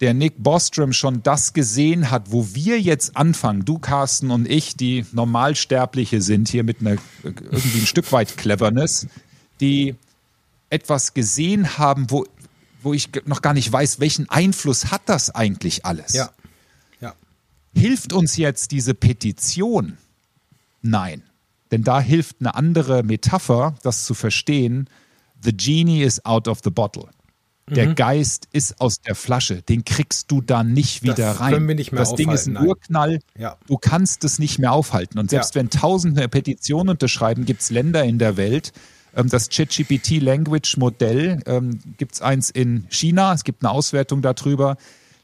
[0.00, 4.76] Der Nick Bostrom schon das gesehen hat, wo wir jetzt anfangen, du Carsten und ich,
[4.76, 9.08] die Normalsterbliche sind, hier mit einer irgendwie ein Stück weit Cleverness,
[9.60, 9.94] die
[10.70, 12.24] etwas gesehen haben, wo,
[12.82, 16.12] wo ich noch gar nicht weiß, welchen Einfluss hat das eigentlich alles?
[16.12, 16.30] Ja.
[17.00, 17.14] ja.
[17.74, 19.98] Hilft uns jetzt diese Petition?
[20.82, 21.22] Nein.
[21.70, 24.88] Denn da hilft eine andere Metapher, das zu verstehen.
[25.42, 27.08] The genie is out of the bottle.
[27.70, 27.94] Der mhm.
[27.94, 29.62] Geist ist aus der Flasche.
[29.62, 31.52] Den kriegst du da nicht wieder das rein.
[31.52, 33.20] Können wir nicht mehr das Ding ist ein Urknall.
[33.38, 33.56] Ja.
[33.66, 35.18] Du kannst es nicht mehr aufhalten.
[35.18, 35.60] Und selbst ja.
[35.60, 38.72] wenn Tausende Petitionen unterschreiben, gibt es Länder in der Welt.
[39.14, 43.32] Ähm, das ChatGPT Language Modell ähm, gibt es eins in China.
[43.32, 44.76] Es gibt eine Auswertung darüber.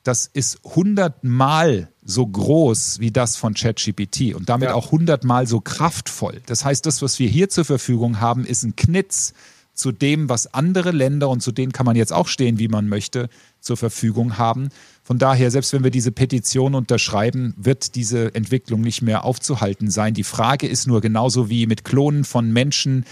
[0.02, 4.74] Das ist hundertmal so groß wie das von ChatGPT und damit ja.
[4.74, 6.40] auch hundertmal so kraftvoll.
[6.46, 9.34] Das heißt, das, was wir hier zur Verfügung haben, ist ein Knitz
[9.76, 12.88] zu dem, was andere Länder, und zu denen kann man jetzt auch stehen, wie man
[12.88, 13.28] möchte,
[13.60, 14.70] zur Verfügung haben.
[15.02, 20.14] Von daher, selbst wenn wir diese Petition unterschreiben, wird diese Entwicklung nicht mehr aufzuhalten sein.
[20.14, 23.04] Die Frage ist nur genauso wie mit Klonen von Menschen,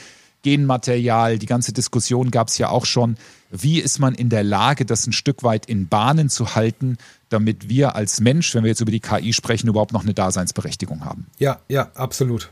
[0.45, 3.17] Genmaterial, die ganze Diskussion gab es ja auch schon.
[3.51, 6.99] Wie ist man in der Lage, das ein Stück weit in Bahnen zu halten,
[7.31, 11.05] damit wir als Mensch, wenn wir jetzt über die KI sprechen, überhaupt noch eine Daseinsberechtigung
[11.05, 11.29] haben?
[11.39, 12.51] Ja, ja, absolut.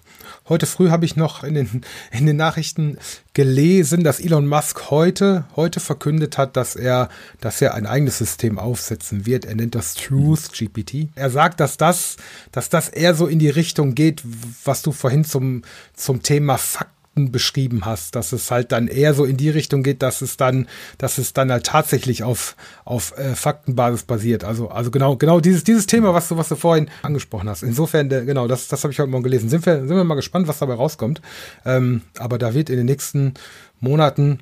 [0.48, 2.96] Heute früh habe ich noch in den, in den Nachrichten
[3.34, 8.58] gelesen, dass Elon Musk heute, heute verkündet hat, dass er, dass er ein eigenes System
[8.58, 9.44] aufsetzen wird.
[9.44, 11.08] Er nennt das Truth GPT.
[11.14, 12.16] Er sagt, dass das,
[12.52, 14.22] dass das eher so in die Richtung geht,
[14.64, 15.62] was du vorhin zum,
[15.94, 19.82] zum Thema Fakten Fakten beschrieben hast, dass es halt dann eher so in die Richtung
[19.82, 24.44] geht, dass es dann, dass es dann halt tatsächlich auf, auf äh, Faktenbasis basiert.
[24.44, 27.62] Also, also genau, genau dieses, dieses Thema, was du, was du vorhin angesprochen hast.
[27.62, 29.50] Insofern, der, genau, das, das habe ich heute Morgen gelesen.
[29.50, 31.20] Sind wir, sind wir mal gespannt, was dabei rauskommt.
[31.66, 33.34] Ähm, aber da wird in den nächsten
[33.80, 34.40] Monaten,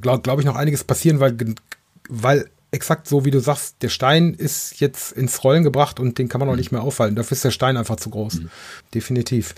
[0.00, 1.36] glaube glaub ich, noch einiges passieren, weil,
[2.08, 6.28] weil exakt so wie du sagst, der Stein ist jetzt ins Rollen gebracht und den
[6.28, 7.16] kann man auch nicht mehr aufhalten.
[7.16, 8.40] Dafür ist der Stein einfach zu groß.
[8.40, 8.50] Mhm.
[8.94, 9.54] Definitiv.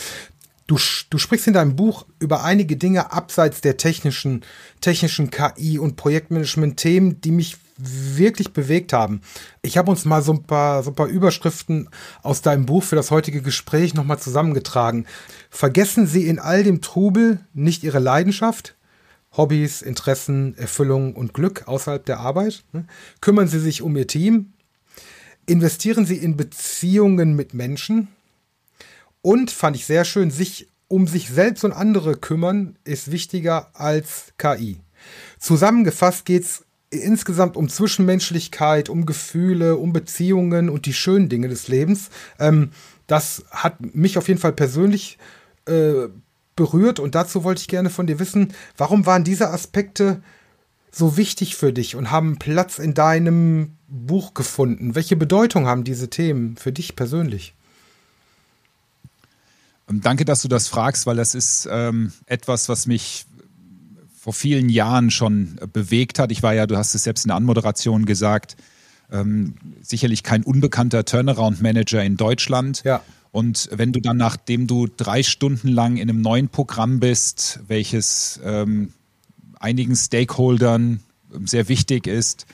[0.69, 0.79] Du,
[1.09, 4.45] du sprichst in deinem Buch über einige Dinge abseits der technischen,
[4.83, 9.23] technischen KI und Projektmanagement-Themen, die mich wirklich bewegt haben.
[9.63, 11.89] Ich habe uns mal so ein paar, so ein paar Überschriften
[12.23, 15.07] aus deinem Buch für das heutige Gespräch nochmal zusammengetragen.
[15.49, 18.77] Vergessen Sie in all dem Trubel nicht Ihre Leidenschaft,
[19.35, 22.63] Hobbys, Interessen, Erfüllung und Glück außerhalb der Arbeit.
[22.73, 22.85] Ne?
[23.23, 24.53] Kümmern Sie sich um Ihr Team.
[25.47, 28.09] Investieren Sie in Beziehungen mit Menschen.
[29.23, 34.33] Und fand ich sehr schön, sich um sich selbst und andere kümmern, ist wichtiger als
[34.39, 34.81] KI.
[35.39, 41.69] Zusammengefasst geht es insgesamt um Zwischenmenschlichkeit, um Gefühle, um Beziehungen und die schönen Dinge des
[41.69, 42.09] Lebens.
[42.39, 42.71] Ähm,
[43.07, 45.19] das hat mich auf jeden Fall persönlich
[45.67, 46.09] äh,
[46.57, 50.23] berührt und dazu wollte ich gerne von dir wissen, warum waren diese Aspekte
[50.91, 54.95] so wichtig für dich und haben Platz in deinem Buch gefunden?
[54.95, 57.55] Welche Bedeutung haben diese Themen für dich persönlich?
[59.89, 63.27] Ähm, danke, dass du das fragst, weil das ist ähm, etwas, was mich
[64.19, 66.33] vor vielen Jahren schon äh, bewegt hat.
[66.33, 68.57] Ich war ja, du hast es selbst in der Anmoderation gesagt,
[69.11, 72.83] ähm, sicherlich kein unbekannter Turnaround-Manager in Deutschland.
[72.85, 73.03] Ja.
[73.31, 78.41] Und wenn du dann, nachdem du drei Stunden lang in einem neuen Programm bist, welches
[78.45, 78.93] ähm,
[79.61, 81.01] einigen Stakeholdern
[81.35, 82.47] ähm, sehr wichtig ist,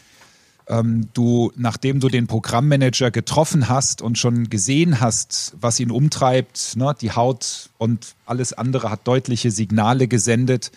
[0.67, 6.77] ähm, du, nachdem du den Programmmanager getroffen hast und schon gesehen hast, was ihn umtreibt,
[6.77, 10.73] ne, die Haut und alles andere hat deutliche Signale gesendet,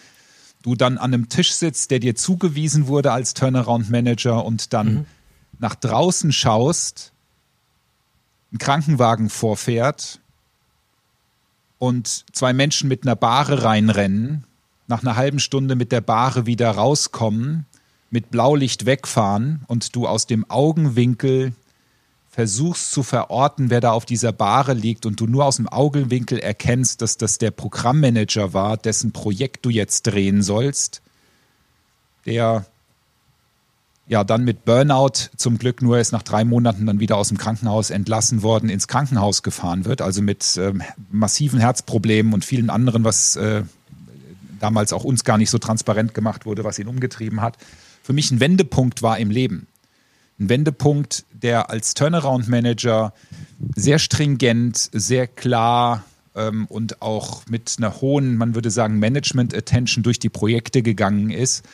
[0.64, 5.06] du dann an einem Tisch sitzt, der dir zugewiesen wurde als Turnaround-Manager und dann mhm.
[5.60, 7.14] nach draußen schaust,
[8.52, 10.20] ein Krankenwagen vorfährt
[11.80, 14.44] und zwei Menschen mit einer Bahre reinrennen,
[14.88, 17.66] nach einer halben Stunde mit der Bahre wieder rauskommen
[18.10, 21.54] mit Blaulicht wegfahren und du aus dem Augenwinkel
[22.30, 26.38] versuchst zu verorten, wer da auf dieser Bahre liegt und du nur aus dem Augenwinkel
[26.38, 31.02] erkennst, dass das der Programmmanager war, dessen Projekt du jetzt drehen sollst,
[32.28, 32.66] der
[34.08, 37.38] ja dann mit Burnout zum Glück nur erst nach drei Monaten dann wieder aus dem
[37.38, 43.04] Krankenhaus entlassen worden ins Krankenhaus gefahren wird, also mit ähm, massiven Herzproblemen und vielen anderen,
[43.04, 43.64] was äh,
[44.60, 47.58] damals auch uns gar nicht so transparent gemacht wurde, was ihn umgetrieben hat
[48.08, 49.68] für mich ein Wendepunkt war im Leben.
[50.40, 53.14] Ein Wendepunkt, der als Turnaround-Manager
[53.76, 60.20] sehr stringent, sehr klar ähm, und auch mit einer hohen, man würde sagen, Management-Attention durch
[60.20, 61.66] die Projekte gegangen ist.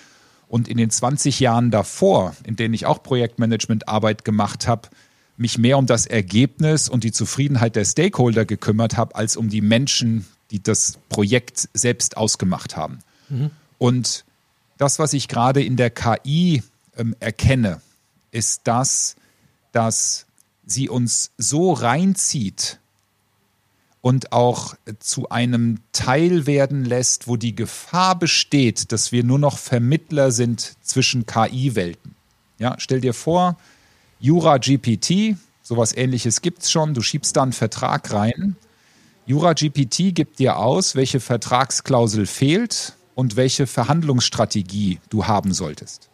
[0.47, 4.89] Und in den 20 Jahren davor, in denen ich auch Projektmanagement-Arbeit gemacht habe,
[5.37, 9.61] mich mehr um das Ergebnis und die Zufriedenheit der Stakeholder gekümmert habe, als um die
[9.61, 13.01] Menschen, die das Projekt selbst ausgemacht haben.
[13.29, 13.51] Mhm.
[13.77, 14.25] Und
[14.83, 16.61] das, was ich gerade in der KI
[16.97, 17.79] ähm, erkenne,
[18.31, 19.15] ist das,
[19.71, 20.25] dass
[20.65, 22.79] sie uns so reinzieht
[24.01, 29.57] und auch zu einem Teil werden lässt, wo die Gefahr besteht, dass wir nur noch
[29.57, 32.13] Vermittler sind zwischen KI-Welten.
[32.59, 33.55] Ja, stell dir vor,
[34.19, 38.57] Jura GPT, sowas ähnliches gibt es schon, du schiebst da einen Vertrag rein.
[39.25, 46.09] Jura GPT gibt dir aus, welche Vertragsklausel fehlt und welche Verhandlungsstrategie du haben solltest.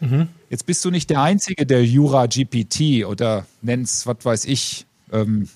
[0.00, 0.28] Mhm.
[0.48, 5.48] Jetzt bist du nicht der Einzige, der Jura GPT oder nenn's, was weiß ich, ähm,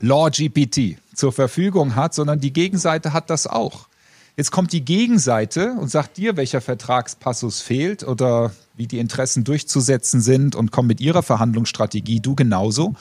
[0.00, 3.88] Law GPT zur Verfügung hat, sondern die Gegenseite hat das auch.
[4.36, 10.20] Jetzt kommt die Gegenseite und sagt dir, welcher Vertragspassus fehlt oder wie die Interessen durchzusetzen
[10.20, 12.94] sind und kommt mit ihrer Verhandlungsstrategie, du genauso.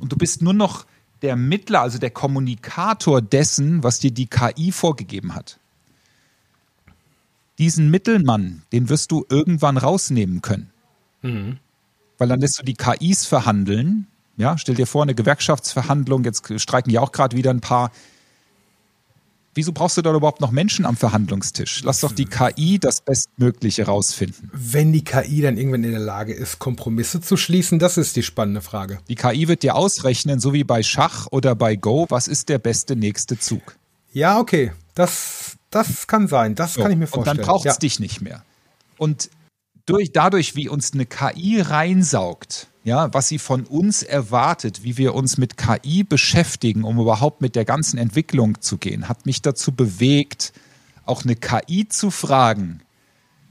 [0.00, 0.84] Und du bist nur noch
[1.22, 5.60] der Mittler, also der Kommunikator dessen, was dir die KI vorgegeben hat
[7.58, 10.70] diesen Mittelmann, den wirst du irgendwann rausnehmen können.
[11.22, 11.58] Mhm.
[12.18, 14.06] Weil dann lässt du die KIs verhandeln.
[14.36, 17.90] Ja, stell dir vor, eine Gewerkschaftsverhandlung, jetzt streiken ja auch gerade wieder ein paar.
[19.54, 21.82] Wieso brauchst du da überhaupt noch Menschen am Verhandlungstisch?
[21.84, 24.50] Lass doch die KI das Bestmögliche rausfinden.
[24.54, 28.22] Wenn die KI dann irgendwann in der Lage ist, Kompromisse zu schließen, das ist die
[28.22, 29.00] spannende Frage.
[29.08, 32.58] Die KI wird dir ausrechnen, so wie bei Schach oder bei Go, was ist der
[32.58, 33.76] beste nächste Zug.
[34.14, 34.72] Ja, okay.
[34.94, 37.38] Das, das kann sein, das so, kann ich mir vorstellen.
[37.38, 37.78] Und dann braucht es ja.
[37.78, 38.44] dich nicht mehr.
[38.98, 39.30] Und
[39.86, 45.14] durch, dadurch, wie uns eine KI reinsaugt, ja, was sie von uns erwartet, wie wir
[45.14, 49.72] uns mit KI beschäftigen, um überhaupt mit der ganzen Entwicklung zu gehen, hat mich dazu
[49.72, 50.52] bewegt,
[51.04, 52.82] auch eine KI zu fragen,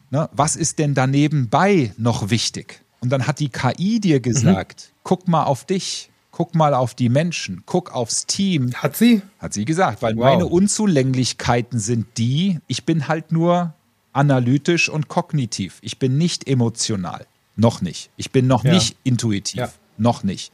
[0.10, 2.84] ne, was ist denn da nebenbei noch wichtig?
[2.99, 4.99] Und dann hat die KI dir gesagt, mhm.
[5.03, 6.11] guck mal auf dich,
[6.41, 8.73] guck mal auf die Menschen, guck aufs Team.
[8.73, 9.21] Hat sie?
[9.38, 10.23] Hat sie gesagt, weil wow.
[10.23, 13.75] meine Unzulänglichkeiten sind die, ich bin halt nur
[14.12, 15.77] analytisch und kognitiv.
[15.84, 17.27] Ich bin nicht emotional.
[17.58, 18.10] Noch nicht.
[18.17, 18.73] Ich bin noch ja.
[18.73, 19.60] nicht intuitiv.
[19.60, 19.71] Ja.
[19.99, 20.51] Noch nicht.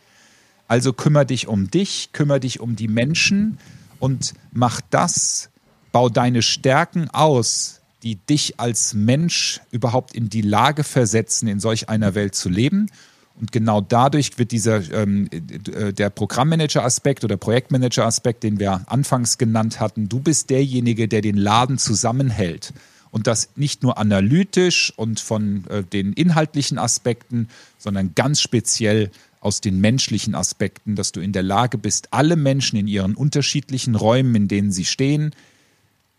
[0.67, 3.57] Also kümmere dich um dich, kümmere dich um die Menschen
[3.99, 5.51] und mach das,
[5.93, 11.87] bau deine Stärken aus, die dich als Mensch überhaupt in die Lage versetzen, in solch
[11.87, 12.91] einer Welt zu leben.
[13.39, 19.79] Und genau dadurch wird dieser ähm, äh, der Programmmanager-Aspekt oder Projektmanager-Aspekt, den wir anfangs genannt
[19.79, 22.73] hatten, du bist derjenige, der den Laden zusammenhält.
[23.11, 27.47] Und das nicht nur analytisch und von äh, den inhaltlichen Aspekten,
[27.77, 32.77] sondern ganz speziell aus den menschlichen Aspekten, dass du in der Lage bist, alle Menschen
[32.77, 35.33] in ihren unterschiedlichen Räumen, in denen sie stehen,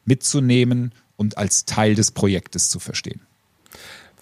[0.05, 3.21] mitzunehmen und als Teil des Projektes zu verstehen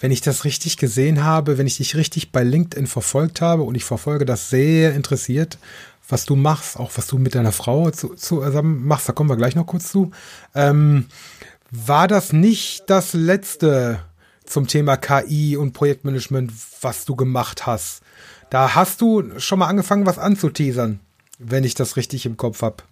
[0.00, 3.74] wenn ich das richtig gesehen habe, wenn ich dich richtig bei LinkedIn verfolgt habe und
[3.74, 5.58] ich verfolge das sehr interessiert,
[6.08, 9.36] was du machst, auch was du mit deiner Frau zu, zusammen machst, da kommen wir
[9.36, 10.12] gleich noch kurz zu.
[10.54, 11.06] Ähm,
[11.70, 14.00] war das nicht das letzte
[14.44, 18.02] zum Thema KI und Projektmanagement, was du gemacht hast?
[18.50, 21.00] Da hast du schon mal angefangen, was anzuteasern,
[21.38, 22.84] wenn ich das richtig im Kopf habe.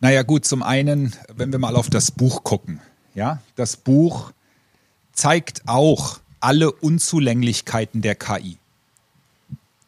[0.00, 2.80] Naja, gut, zum einen, wenn wir mal auf das Buch gucken.
[3.14, 4.32] Ja, das Buch
[5.12, 8.56] zeigt auch alle Unzulänglichkeiten der KI.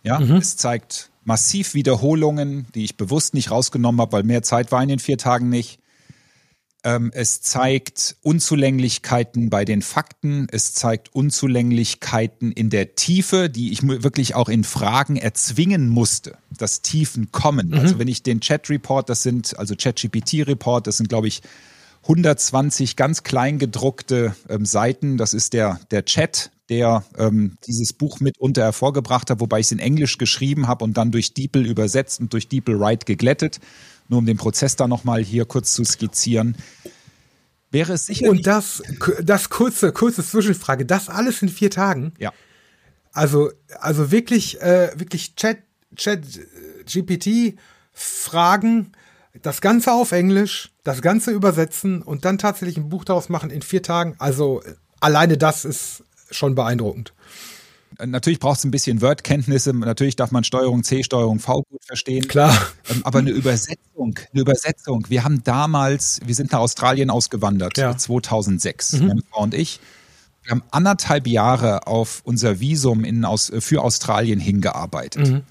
[0.02, 0.36] Ja, mhm.
[0.36, 4.88] es zeigt massiv Wiederholungen, die ich bewusst nicht rausgenommen habe, weil mehr Zeit war in
[4.88, 5.78] den vier Tagen nicht.
[6.84, 10.48] Ähm, es zeigt Unzulänglichkeiten bei den Fakten.
[10.50, 16.82] Es zeigt Unzulänglichkeiten in der Tiefe, die ich wirklich auch in Fragen erzwingen musste, dass
[16.82, 17.68] Tiefen kommen.
[17.68, 17.74] Mhm.
[17.74, 21.42] Also wenn ich den Chat-Report, das sind, also Chat-GPT-Report, das sind, glaube ich,
[22.02, 25.18] 120 ganz klein gedruckte ähm, Seiten.
[25.18, 29.72] Das ist der, der Chat, der ähm, dieses Buch mitunter hervorgebracht hat, wobei ich es
[29.72, 33.60] in Englisch geschrieben habe und dann durch DeepL übersetzt und durch DeepL Write geglättet.
[34.08, 36.56] Nur um den Prozess da nochmal hier kurz zu skizzieren.
[37.70, 38.28] Wäre es sicher.
[38.28, 38.82] Und das,
[39.22, 42.12] das kurze, kurze Zwischenfrage, das alles in vier Tagen?
[42.18, 42.32] Ja.
[43.12, 45.58] Also, also wirklich, äh, wirklich Chat,
[45.96, 46.22] Chat,
[46.86, 47.58] GPT,
[47.92, 48.92] Fragen,
[49.40, 53.62] das Ganze auf Englisch, das Ganze übersetzen und dann tatsächlich ein Buch daraus machen in
[53.62, 54.14] vier Tagen.
[54.18, 54.62] Also
[55.00, 57.12] alleine das ist schon beeindruckend.
[58.04, 59.72] Natürlich braucht es ein bisschen Word-Kenntnisse.
[59.74, 62.26] Natürlich darf man Steuerung C, Steuerung V gut verstehen.
[62.26, 62.56] Klar.
[62.90, 65.04] Ähm, aber eine Übersetzung, eine Übersetzung.
[65.08, 67.96] Wir haben damals, wir sind nach Australien ausgewandert, ja.
[67.96, 69.06] 2006, mhm.
[69.08, 69.80] meine Frau und ich.
[70.42, 75.28] Wir haben anderthalb Jahre auf unser Visum in, aus, für Australien hingearbeitet.
[75.28, 75.42] Mhm.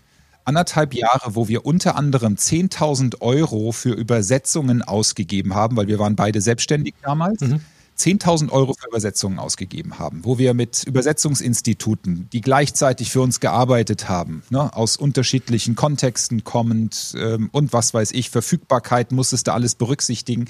[0.45, 6.15] Anderthalb Jahre, wo wir unter anderem 10.000 Euro für Übersetzungen ausgegeben haben, weil wir waren
[6.15, 7.41] beide selbstständig damals.
[7.41, 7.61] Mhm.
[8.01, 14.09] 10.000 Euro für Übersetzungen ausgegeben haben, wo wir mit Übersetzungsinstituten, die gleichzeitig für uns gearbeitet
[14.09, 19.75] haben, ne, aus unterschiedlichen Kontexten kommend ähm, und was weiß ich, Verfügbarkeit musstest du alles
[19.75, 20.45] berücksichtigen.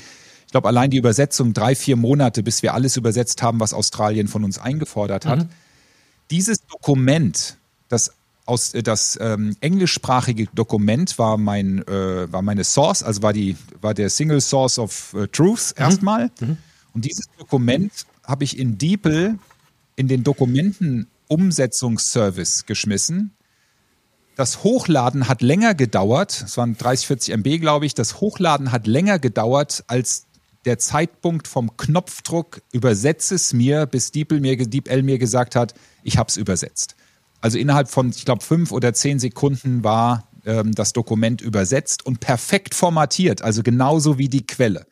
[0.45, 4.27] Ich glaube, allein die Übersetzung drei, vier Monate, bis wir alles übersetzt haben, was Australien
[4.27, 5.39] von uns eingefordert hat.
[5.39, 5.49] Mhm.
[6.29, 7.57] Dieses Dokument,
[7.89, 8.13] das
[8.51, 13.55] aus äh, das ähm, englischsprachige Dokument war mein äh, war meine Source, also war die
[13.79, 15.83] war der Single Source of uh, Truth mhm.
[15.83, 16.29] erstmal.
[16.39, 16.57] Mhm.
[16.93, 17.93] Und dieses Dokument
[18.25, 19.39] habe ich in DeepL
[19.95, 23.31] in den Dokumentenumsetzungsservice geschmissen.
[24.35, 27.93] Das Hochladen hat länger gedauert, es waren 30, 40 MB, glaube ich.
[27.93, 30.25] Das Hochladen hat länger gedauert als
[30.65, 35.73] der Zeitpunkt vom Knopfdruck übersetze es mir, bis DeepL mir, DeepL mir gesagt hat,
[36.03, 36.95] ich habe es übersetzt.
[37.41, 42.19] Also innerhalb von, ich glaube, fünf oder zehn Sekunden war ähm, das Dokument übersetzt und
[42.19, 44.85] perfekt formatiert, also genauso wie die Quelle.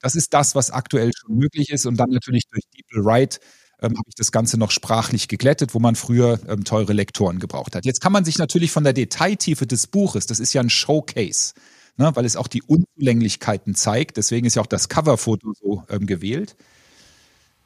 [0.00, 1.86] Das ist das, was aktuell schon möglich ist.
[1.86, 3.38] Und dann natürlich durch DeepL Write
[3.80, 7.74] ähm, habe ich das Ganze noch sprachlich geglättet, wo man früher ähm, teure Lektoren gebraucht
[7.74, 7.86] hat.
[7.86, 11.54] Jetzt kann man sich natürlich von der Detailtiefe des Buches, das ist ja ein Showcase,
[11.96, 14.18] ne, weil es auch die Unzulänglichkeiten zeigt.
[14.18, 16.54] Deswegen ist ja auch das Coverfoto so ähm, gewählt.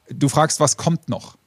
[0.09, 1.37] Du fragst, was kommt noch?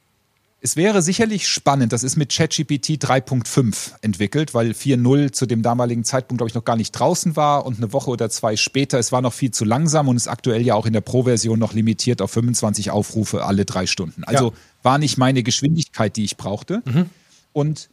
[0.65, 6.05] Es wäre sicherlich spannend, das ist mit ChatGPT 3.5 entwickelt, weil 4.0 zu dem damaligen
[6.05, 9.11] Zeitpunkt, glaube ich, noch gar nicht draußen war und eine Woche oder zwei später, es
[9.11, 12.21] war noch viel zu langsam und ist aktuell ja auch in der Pro-Version noch limitiert
[12.21, 14.23] auf 25 Aufrufe alle drei Stunden.
[14.23, 14.57] Also ja.
[14.83, 16.81] war nicht meine Geschwindigkeit, die ich brauchte.
[16.85, 17.09] Mhm.
[17.51, 17.89] Und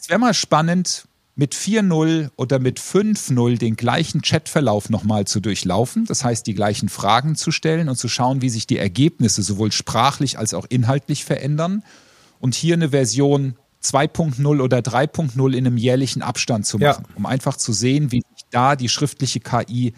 [0.00, 1.04] es wäre mal spannend,
[1.34, 6.06] mit 4.0 oder mit 5.0 den gleichen Chatverlauf nochmal zu durchlaufen.
[6.06, 9.70] Das heißt, die gleichen Fragen zu stellen und zu schauen, wie sich die Ergebnisse sowohl
[9.70, 11.82] sprachlich als auch inhaltlich verändern
[12.38, 17.16] und hier eine Version 2.0 oder 3.0 in einem jährlichen Abstand zu machen, ja.
[17.16, 19.92] um einfach zu sehen, wie sich da die schriftliche KI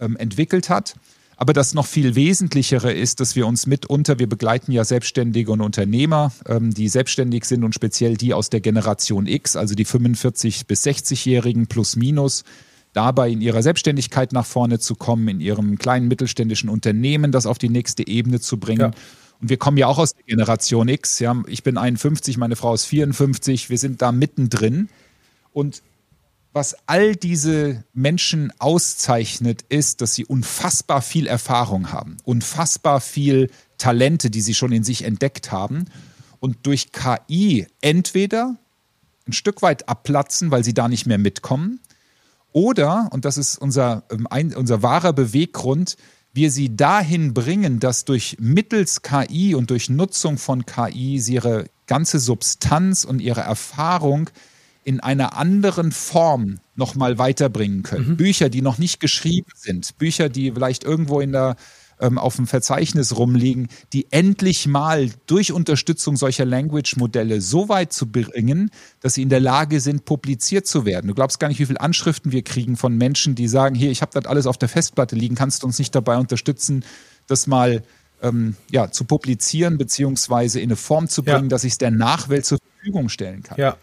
[0.00, 0.94] ähm, entwickelt hat.
[1.36, 5.62] Aber das noch viel Wesentlichere ist, dass wir uns mitunter, wir begleiten ja Selbstständige und
[5.62, 10.66] Unternehmer, ähm, die selbstständig sind und speziell die aus der Generation X, also die 45
[10.66, 12.44] bis 60-Jährigen plus minus,
[12.92, 17.56] dabei in ihrer Selbstständigkeit nach vorne zu kommen, in ihrem kleinen mittelständischen Unternehmen das auf
[17.56, 18.80] die nächste Ebene zu bringen.
[18.80, 18.90] Ja.
[19.40, 21.18] Und wir kommen ja auch aus der Generation X.
[21.18, 21.42] Ja.
[21.46, 23.70] Ich bin 51, meine Frau ist 54.
[23.70, 24.88] Wir sind da mittendrin.
[25.52, 25.82] Und
[26.52, 34.30] was all diese Menschen auszeichnet, ist, dass sie unfassbar viel Erfahrung haben, unfassbar viel Talente,
[34.30, 35.86] die sie schon in sich entdeckt haben
[36.40, 38.56] und durch KI entweder
[39.28, 41.80] ein Stück weit abplatzen, weil sie da nicht mehr mitkommen,
[42.52, 44.26] oder, und das ist unser, ähm,
[44.56, 45.96] unser wahrer Beweggrund,
[46.32, 51.66] wir sie dahin bringen, dass durch mittels KI und durch Nutzung von KI sie ihre
[51.86, 54.30] ganze Substanz und ihre Erfahrung
[54.84, 58.10] in einer anderen Form nochmal weiterbringen können.
[58.10, 58.16] Mhm.
[58.16, 61.56] Bücher, die noch nicht geschrieben sind, Bücher, die vielleicht irgendwo in der
[62.00, 68.10] ähm, auf dem Verzeichnis rumliegen, die endlich mal durch Unterstützung solcher Language-Modelle so weit zu
[68.10, 68.70] bringen,
[69.00, 71.08] dass sie in der Lage sind, publiziert zu werden.
[71.08, 74.02] Du glaubst gar nicht, wie viele Anschriften wir kriegen von Menschen, die sagen, hier, ich
[74.02, 76.84] habe das alles auf der Festplatte liegen, kannst du uns nicht dabei unterstützen,
[77.26, 77.82] das mal
[78.22, 81.48] ähm, ja, zu publizieren, beziehungsweise in eine Form zu bringen, ja.
[81.48, 83.58] dass ich es der Nachwelt zur Verfügung stellen kann.
[83.58, 83.76] Ja.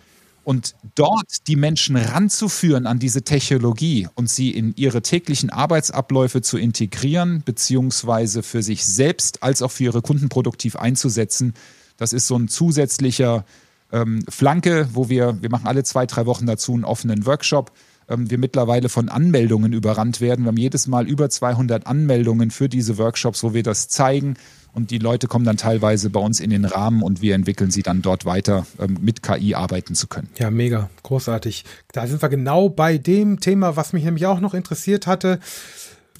[0.48, 6.58] Und dort die Menschen ranzuführen an diese Technologie und sie in ihre täglichen Arbeitsabläufe zu
[6.58, 11.54] integrieren, beziehungsweise für sich selbst als auch für ihre Kunden produktiv einzusetzen,
[11.98, 13.43] das ist so ein zusätzlicher
[13.91, 17.74] ähm, Flanke, wo wir, wir machen alle zwei, drei Wochen dazu einen offenen Workshop,
[18.08, 20.45] ähm, wir mittlerweile von Anmeldungen überrannt werden.
[20.45, 24.38] Wir haben jedes Mal über 200 Anmeldungen für diese Workshops, wo wir das zeigen
[24.78, 27.82] und die Leute kommen dann teilweise bei uns in den Rahmen und wir entwickeln sie
[27.82, 30.30] dann dort weiter, ähm, mit KI arbeiten zu können.
[30.38, 31.66] Ja, mega, großartig.
[31.92, 35.40] Da sind wir genau bei dem Thema, was mich nämlich auch noch interessiert hatte.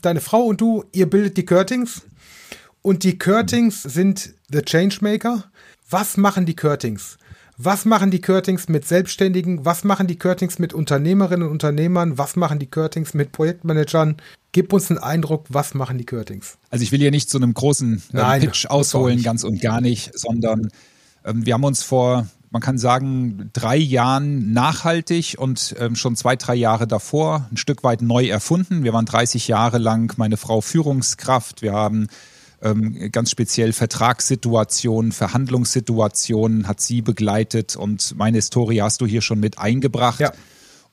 [0.02, 2.02] Deine Frau und du, ihr bildet die Curtings
[2.82, 5.44] und die Curtings sind the Changemaker.
[5.88, 7.20] Was machen die Curtings?
[7.58, 9.66] Was machen die Curtings mit Selbstständigen?
[9.66, 12.18] Was machen die Curtings mit Unternehmerinnen und Unternehmern?
[12.18, 14.18] Was machen die Curtings mit Projektmanagern?
[14.58, 16.58] Gib uns einen Eindruck, was machen die Curtings?
[16.72, 20.18] Also ich will hier nicht zu einem großen äh, Pitch ausholen, ganz und gar nicht,
[20.18, 20.70] sondern
[21.24, 26.36] ähm, wir haben uns vor, man kann sagen, drei Jahren nachhaltig und ähm, schon zwei,
[26.38, 28.84] drei Jahre davor ein Stück weit neu erfunden.
[28.84, 31.62] Wir waren 30 Jahre lang meine Frau Führungskraft.
[31.62, 32.08] Wir haben
[32.64, 39.40] ähm, ganz speziell Vertragssituationen, Verhandlungssituationen hat sie begleitet und meine Historie hast du hier schon
[39.40, 40.20] mit eingebracht.
[40.20, 40.32] Ja.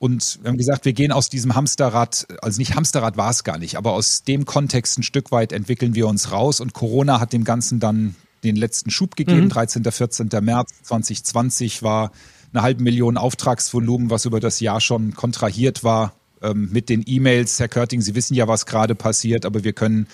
[0.05, 3.57] Und wir haben gesagt, wir gehen aus diesem Hamsterrad, also nicht Hamsterrad war es gar
[3.57, 7.32] nicht, aber aus dem Kontext ein Stück weit entwickeln wir uns raus und Corona hat
[7.32, 9.44] dem Ganzen dann den letzten Schub gegeben.
[9.44, 9.48] Mhm.
[9.48, 9.82] 13.
[9.82, 10.28] 14.
[10.42, 12.12] März 2020 war
[12.52, 17.59] eine halbe Million Auftragsvolumen, was über das Jahr schon kontrahiert war ähm, mit den E-Mails.
[17.59, 20.07] Herr Körting, Sie wissen ja, was gerade passiert, aber wir können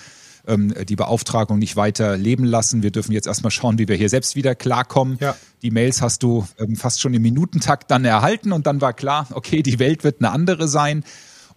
[0.47, 2.83] ähm, die Beauftragung nicht weiter leben lassen.
[2.83, 5.19] Wir dürfen jetzt erstmal schauen, wie wir hier selbst wieder klarkommen.
[5.21, 5.37] Ja.
[5.63, 9.27] Die Mails hast du ähm, fast schon im Minutentakt dann erhalten und dann war klar,
[9.33, 11.05] okay, die Welt wird eine andere sein.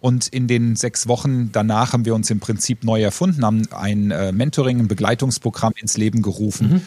[0.00, 4.10] Und in den sechs Wochen danach haben wir uns im Prinzip neu erfunden, haben ein
[4.10, 6.70] äh, Mentoring, ein Begleitungsprogramm ins Leben gerufen.
[6.70, 6.82] Mhm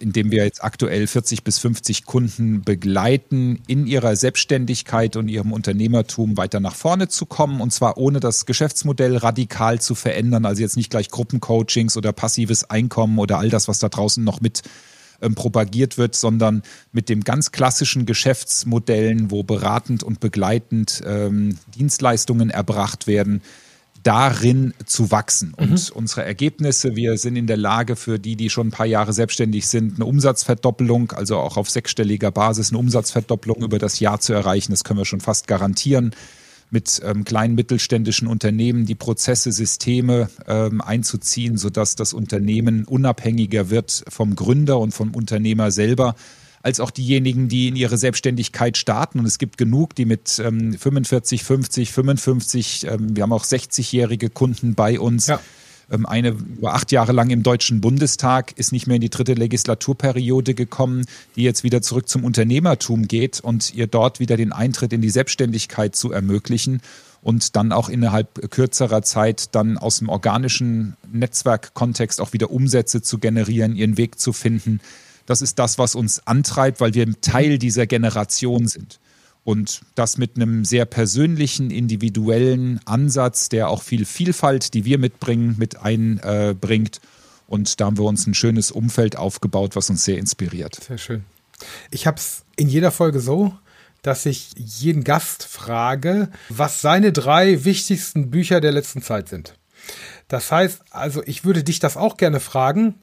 [0.00, 6.36] indem wir jetzt aktuell 40 bis 50 Kunden begleiten, in ihrer Selbstständigkeit und ihrem Unternehmertum
[6.36, 7.60] weiter nach vorne zu kommen.
[7.60, 12.64] Und zwar ohne das Geschäftsmodell radikal zu verändern, also jetzt nicht gleich Gruppencoachings oder passives
[12.64, 14.62] Einkommen oder all das, was da draußen noch mit
[15.20, 16.62] ähm, propagiert wird, sondern
[16.92, 23.42] mit dem ganz klassischen Geschäftsmodellen, wo beratend und begleitend ähm, Dienstleistungen erbracht werden,
[24.02, 25.54] darin zu wachsen.
[25.54, 25.96] Und mhm.
[25.96, 29.66] unsere Ergebnisse, wir sind in der Lage für die, die schon ein paar Jahre selbstständig
[29.66, 34.72] sind, eine Umsatzverdoppelung, also auch auf sechsstelliger Basis eine Umsatzverdoppelung über das Jahr zu erreichen.
[34.72, 36.12] Das können wir schon fast garantieren
[36.70, 44.04] mit ähm, kleinen mittelständischen Unternehmen die Prozesse, Systeme ähm, einzuziehen, sodass das Unternehmen unabhängiger wird
[44.08, 46.14] vom Gründer und vom Unternehmer selber
[46.62, 49.18] als auch diejenigen, die in ihre Selbstständigkeit starten.
[49.18, 54.30] Und es gibt genug, die mit ähm, 45, 50, 55, ähm, wir haben auch 60-jährige
[54.30, 55.28] Kunden bei uns.
[55.28, 55.40] Ja.
[55.90, 59.34] Ähm, eine war acht Jahre lang im Deutschen Bundestag, ist nicht mehr in die dritte
[59.34, 61.04] Legislaturperiode gekommen,
[61.36, 65.10] die jetzt wieder zurück zum Unternehmertum geht und ihr dort wieder den Eintritt in die
[65.10, 66.80] Selbstständigkeit zu ermöglichen
[67.22, 73.18] und dann auch innerhalb kürzerer Zeit dann aus dem organischen Netzwerkkontext auch wieder Umsätze zu
[73.18, 74.80] generieren, ihren Weg zu finden.
[75.28, 78.98] Das ist das, was uns antreibt, weil wir Teil dieser Generation sind.
[79.44, 85.56] Und das mit einem sehr persönlichen, individuellen Ansatz, der auch viel Vielfalt, die wir mitbringen,
[85.58, 87.02] mit einbringt.
[87.46, 90.76] Und da haben wir uns ein schönes Umfeld aufgebaut, was uns sehr inspiriert.
[90.76, 91.24] Sehr schön.
[91.90, 93.54] Ich habe es in jeder Folge so,
[94.00, 99.52] dass ich jeden Gast frage, was seine drei wichtigsten Bücher der letzten Zeit sind.
[100.28, 102.94] Das heißt, also ich würde dich das auch gerne fragen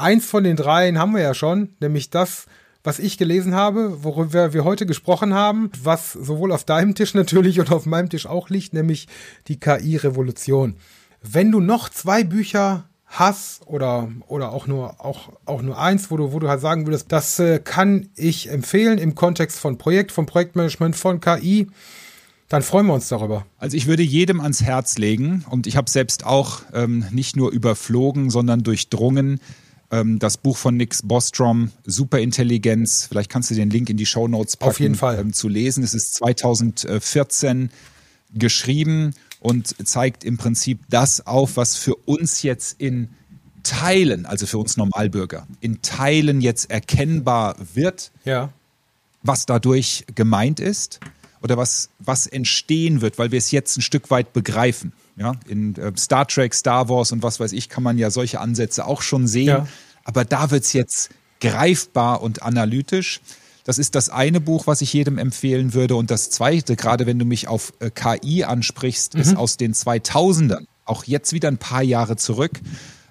[0.00, 2.46] eins von den dreien haben wir ja schon, nämlich das,
[2.84, 7.60] was ich gelesen habe, worüber wir heute gesprochen haben, was sowohl auf deinem Tisch natürlich
[7.60, 9.08] und auf meinem Tisch auch liegt, nämlich
[9.48, 10.76] die KI-Revolution.
[11.22, 16.16] Wenn du noch zwei Bücher hast oder, oder auch nur, auch, auch nur eins, wo
[16.16, 20.12] du, wo du halt sagen würdest, das äh, kann ich empfehlen im Kontext von Projekt,
[20.12, 21.68] von Projektmanagement, von KI,
[22.48, 23.44] dann freuen wir uns darüber.
[23.58, 27.50] Also ich würde jedem ans Herz legen und ich habe selbst auch ähm, nicht nur
[27.50, 29.40] überflogen, sondern durchdrungen,
[29.90, 34.28] ähm, das Buch von Nix Bostrom, Superintelligenz, vielleicht kannst du den Link in die Show
[34.28, 35.18] Notes packen, Auf jeden Fall.
[35.18, 35.82] Ähm, zu lesen.
[35.82, 37.70] Es ist 2014
[38.34, 43.08] geschrieben und zeigt im Prinzip das auf, was für uns jetzt in
[43.62, 48.52] Teilen, also für uns Normalbürger, in Teilen jetzt erkennbar wird, ja.
[49.22, 51.00] was dadurch gemeint ist
[51.42, 54.92] oder was, was entstehen wird, weil wir es jetzt ein Stück weit begreifen.
[55.18, 58.40] Ja, in äh, Star Trek, Star Wars und was weiß ich, kann man ja solche
[58.40, 59.48] Ansätze auch schon sehen.
[59.48, 59.68] Ja.
[60.04, 61.10] Aber da wird es jetzt
[61.40, 63.20] greifbar und analytisch.
[63.64, 65.96] Das ist das eine Buch, was ich jedem empfehlen würde.
[65.96, 69.20] Und das zweite, gerade wenn du mich auf äh, KI ansprichst, mhm.
[69.20, 72.60] ist aus den 2000ern, auch jetzt wieder ein paar Jahre zurück,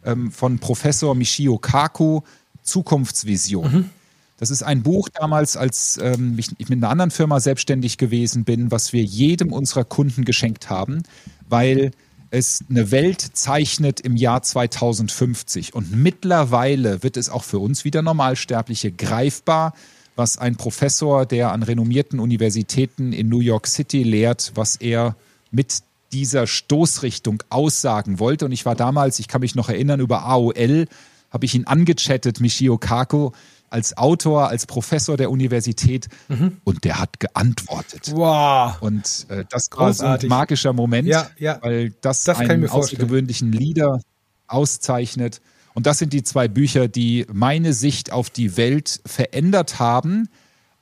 [0.04, 2.22] ähm, von Professor Michio Kaku,
[2.64, 3.72] Zukunftsvision.
[3.72, 3.90] Mhm.
[4.38, 8.72] Das ist ein Buch damals, als ähm, ich mit einer anderen Firma selbstständig gewesen bin,
[8.72, 11.04] was wir jedem unserer Kunden geschenkt haben,
[11.50, 11.92] weil
[12.30, 15.74] es eine Welt zeichnet im Jahr 2050.
[15.74, 19.74] Und mittlerweile wird es auch für uns wieder Normalsterbliche greifbar,
[20.16, 25.16] was ein Professor, der an renommierten Universitäten in New York City lehrt, was er
[25.52, 25.80] mit
[26.12, 28.46] dieser Stoßrichtung aussagen wollte.
[28.46, 30.88] Und ich war damals, ich kann mich noch erinnern, über AOL
[31.30, 33.34] habe ich ihn angechattet, Michio Kako,
[33.70, 36.58] als Autor, als Professor der Universität mhm.
[36.64, 38.12] und der hat geantwortet.
[38.14, 38.82] Wow.
[38.82, 41.60] Und äh, das war ein magischer Moment, ja, ja.
[41.62, 44.00] weil das, das einen außergewöhnlichen Leader
[44.48, 45.42] auszeichnet.
[45.74, 50.30] Und das sind die zwei Bücher, die meine Sicht auf die Welt verändert haben,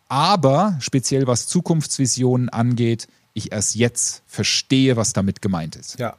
[0.08, 6.00] aber speziell was Zukunftsvisionen angeht, ich erst jetzt verstehe, was damit gemeint ist.
[6.00, 6.16] Ja,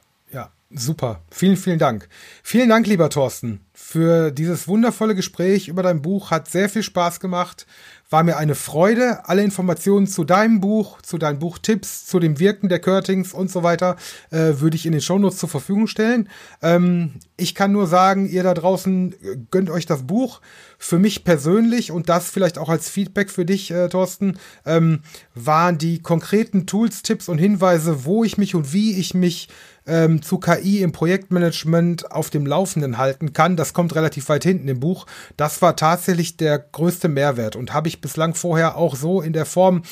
[0.69, 1.23] super.
[1.31, 2.09] Vielen, vielen Dank.
[2.43, 6.31] Vielen Dank, lieber Thorsten für dieses wundervolle Gespräch über dein Buch.
[6.31, 7.67] Hat sehr viel Spaß gemacht.
[8.09, 9.29] War mir eine Freude.
[9.29, 13.61] Alle Informationen zu deinem Buch, zu deinen Buchtipps, zu dem Wirken der Curtings und so
[13.61, 13.95] weiter
[14.31, 16.27] äh, würde ich in den Shownotes zur Verfügung stellen.
[16.63, 20.41] Ähm, ich kann nur sagen, ihr da draußen äh, gönnt euch das Buch.
[20.77, 25.01] Für mich persönlich und das vielleicht auch als Feedback für dich, äh, Thorsten, ähm,
[25.33, 29.47] waren die konkreten Tools, Tipps und Hinweise, wo ich mich und wie ich mich
[29.87, 34.43] ähm, zu KI KI im Projektmanagement auf dem Laufenden halten kann, das kommt relativ weit
[34.43, 35.05] hinten im Buch.
[35.37, 39.45] Das war tatsächlich der größte Mehrwert und habe ich bislang vorher auch so in der
[39.45, 39.83] Form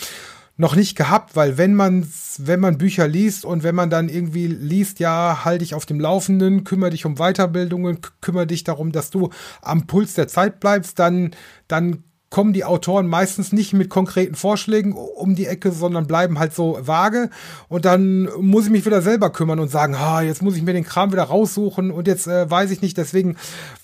[0.57, 4.47] noch nicht gehabt, weil wenn man wenn man Bücher liest und wenn man dann irgendwie
[4.47, 9.09] liest, ja, halte dich auf dem Laufenden, kümmere dich um Weiterbildungen, kümmere dich darum, dass
[9.09, 9.29] du
[9.61, 11.31] am Puls der Zeit bleibst, dann
[11.67, 16.53] dann kommen die Autoren meistens nicht mit konkreten Vorschlägen um die Ecke, sondern bleiben halt
[16.53, 17.29] so vage.
[17.69, 20.73] Und dann muss ich mich wieder selber kümmern und sagen, ah, jetzt muss ich mir
[20.73, 22.97] den Kram wieder raussuchen und jetzt äh, weiß ich nicht.
[22.97, 23.37] Deswegen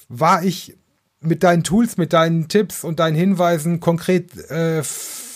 [0.09, 0.77] war ich
[1.21, 4.81] mit deinen Tools, mit deinen Tipps und deinen Hinweisen konkret äh,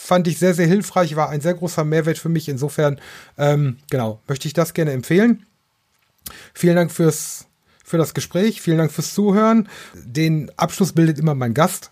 [0.05, 2.47] fand ich sehr, sehr hilfreich, war ein sehr großer Mehrwert für mich.
[2.47, 2.99] Insofern,
[3.37, 5.45] ähm, genau, möchte ich das gerne empfehlen.
[6.53, 7.47] Vielen Dank fürs,
[7.83, 9.67] für das Gespräch, vielen Dank fürs Zuhören.
[9.93, 11.91] Den Abschluss bildet immer mein Gast.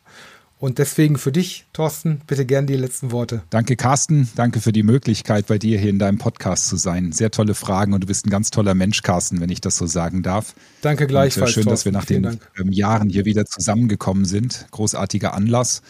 [0.59, 3.43] Und deswegen für dich, Thorsten, bitte gern die letzten Worte.
[3.49, 4.30] Danke, Carsten.
[4.36, 7.11] Danke für die Möglichkeit, bei dir hier in deinem Podcast zu sein.
[7.11, 9.88] Sehr tolle Fragen und du bist ein ganz toller Mensch, Carsten, wenn ich das so
[9.88, 10.55] sagen darf.
[10.82, 11.49] Danke gleichfalls.
[11.49, 11.70] Und, äh, schön, Thorsten.
[11.70, 14.68] dass wir nach Vielen den ähm, Jahren hier wieder zusammengekommen sind.
[14.72, 15.82] Großartiger Anlass.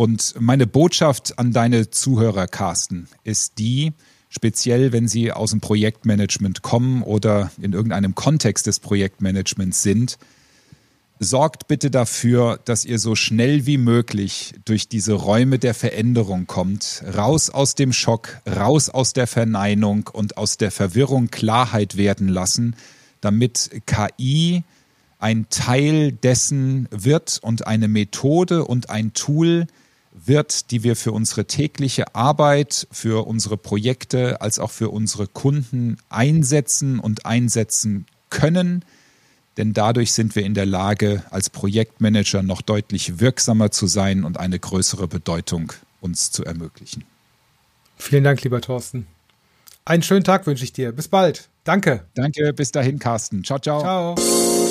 [0.00, 3.92] Und meine Botschaft an deine Zuhörer, Carsten, ist die,
[4.30, 10.16] speziell wenn sie aus dem Projektmanagement kommen oder in irgendeinem Kontext des Projektmanagements sind,
[11.18, 17.04] sorgt bitte dafür, dass ihr so schnell wie möglich durch diese Räume der Veränderung kommt,
[17.14, 22.74] raus aus dem Schock, raus aus der Verneinung und aus der Verwirrung Klarheit werden lassen,
[23.20, 24.64] damit KI
[25.18, 29.66] ein Teil dessen wird und eine Methode und ein Tool,
[30.12, 35.98] wird, die wir für unsere tägliche Arbeit, für unsere Projekte als auch für unsere Kunden
[36.08, 38.84] einsetzen und einsetzen können.
[39.56, 44.38] Denn dadurch sind wir in der Lage, als Projektmanager noch deutlich wirksamer zu sein und
[44.38, 47.04] eine größere Bedeutung uns zu ermöglichen.
[47.96, 49.06] Vielen Dank, lieber Thorsten.
[49.84, 50.92] Einen schönen Tag wünsche ich dir.
[50.92, 51.48] Bis bald.
[51.64, 52.06] Danke.
[52.14, 53.44] Danke, bis dahin, Carsten.
[53.44, 53.80] Ciao, ciao.
[53.80, 54.69] Ciao.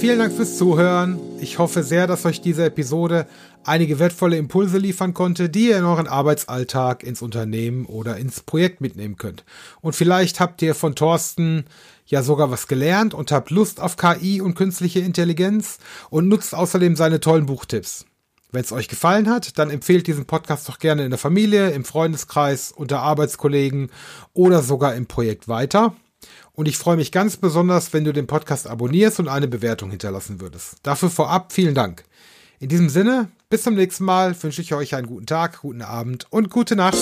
[0.00, 1.20] Vielen Dank fürs Zuhören.
[1.42, 3.26] Ich hoffe sehr, dass euch diese Episode
[3.64, 8.80] einige wertvolle Impulse liefern konnte, die ihr in euren Arbeitsalltag, ins Unternehmen oder ins Projekt
[8.80, 9.44] mitnehmen könnt.
[9.82, 11.66] Und vielleicht habt ihr von Thorsten
[12.06, 15.76] ja sogar was gelernt und habt Lust auf KI und künstliche Intelligenz
[16.08, 18.06] und nutzt außerdem seine tollen Buchtipps.
[18.52, 21.84] Wenn es euch gefallen hat, dann empfehlt diesen Podcast doch gerne in der Familie, im
[21.84, 23.90] Freundeskreis, unter Arbeitskollegen
[24.32, 25.94] oder sogar im Projekt weiter.
[26.52, 30.40] Und ich freue mich ganz besonders, wenn du den Podcast abonnierst und eine Bewertung hinterlassen
[30.40, 30.76] würdest.
[30.82, 32.04] Dafür vorab vielen Dank.
[32.58, 36.26] In diesem Sinne, bis zum nächsten Mal wünsche ich euch einen guten Tag, guten Abend
[36.30, 36.98] und gute Nacht.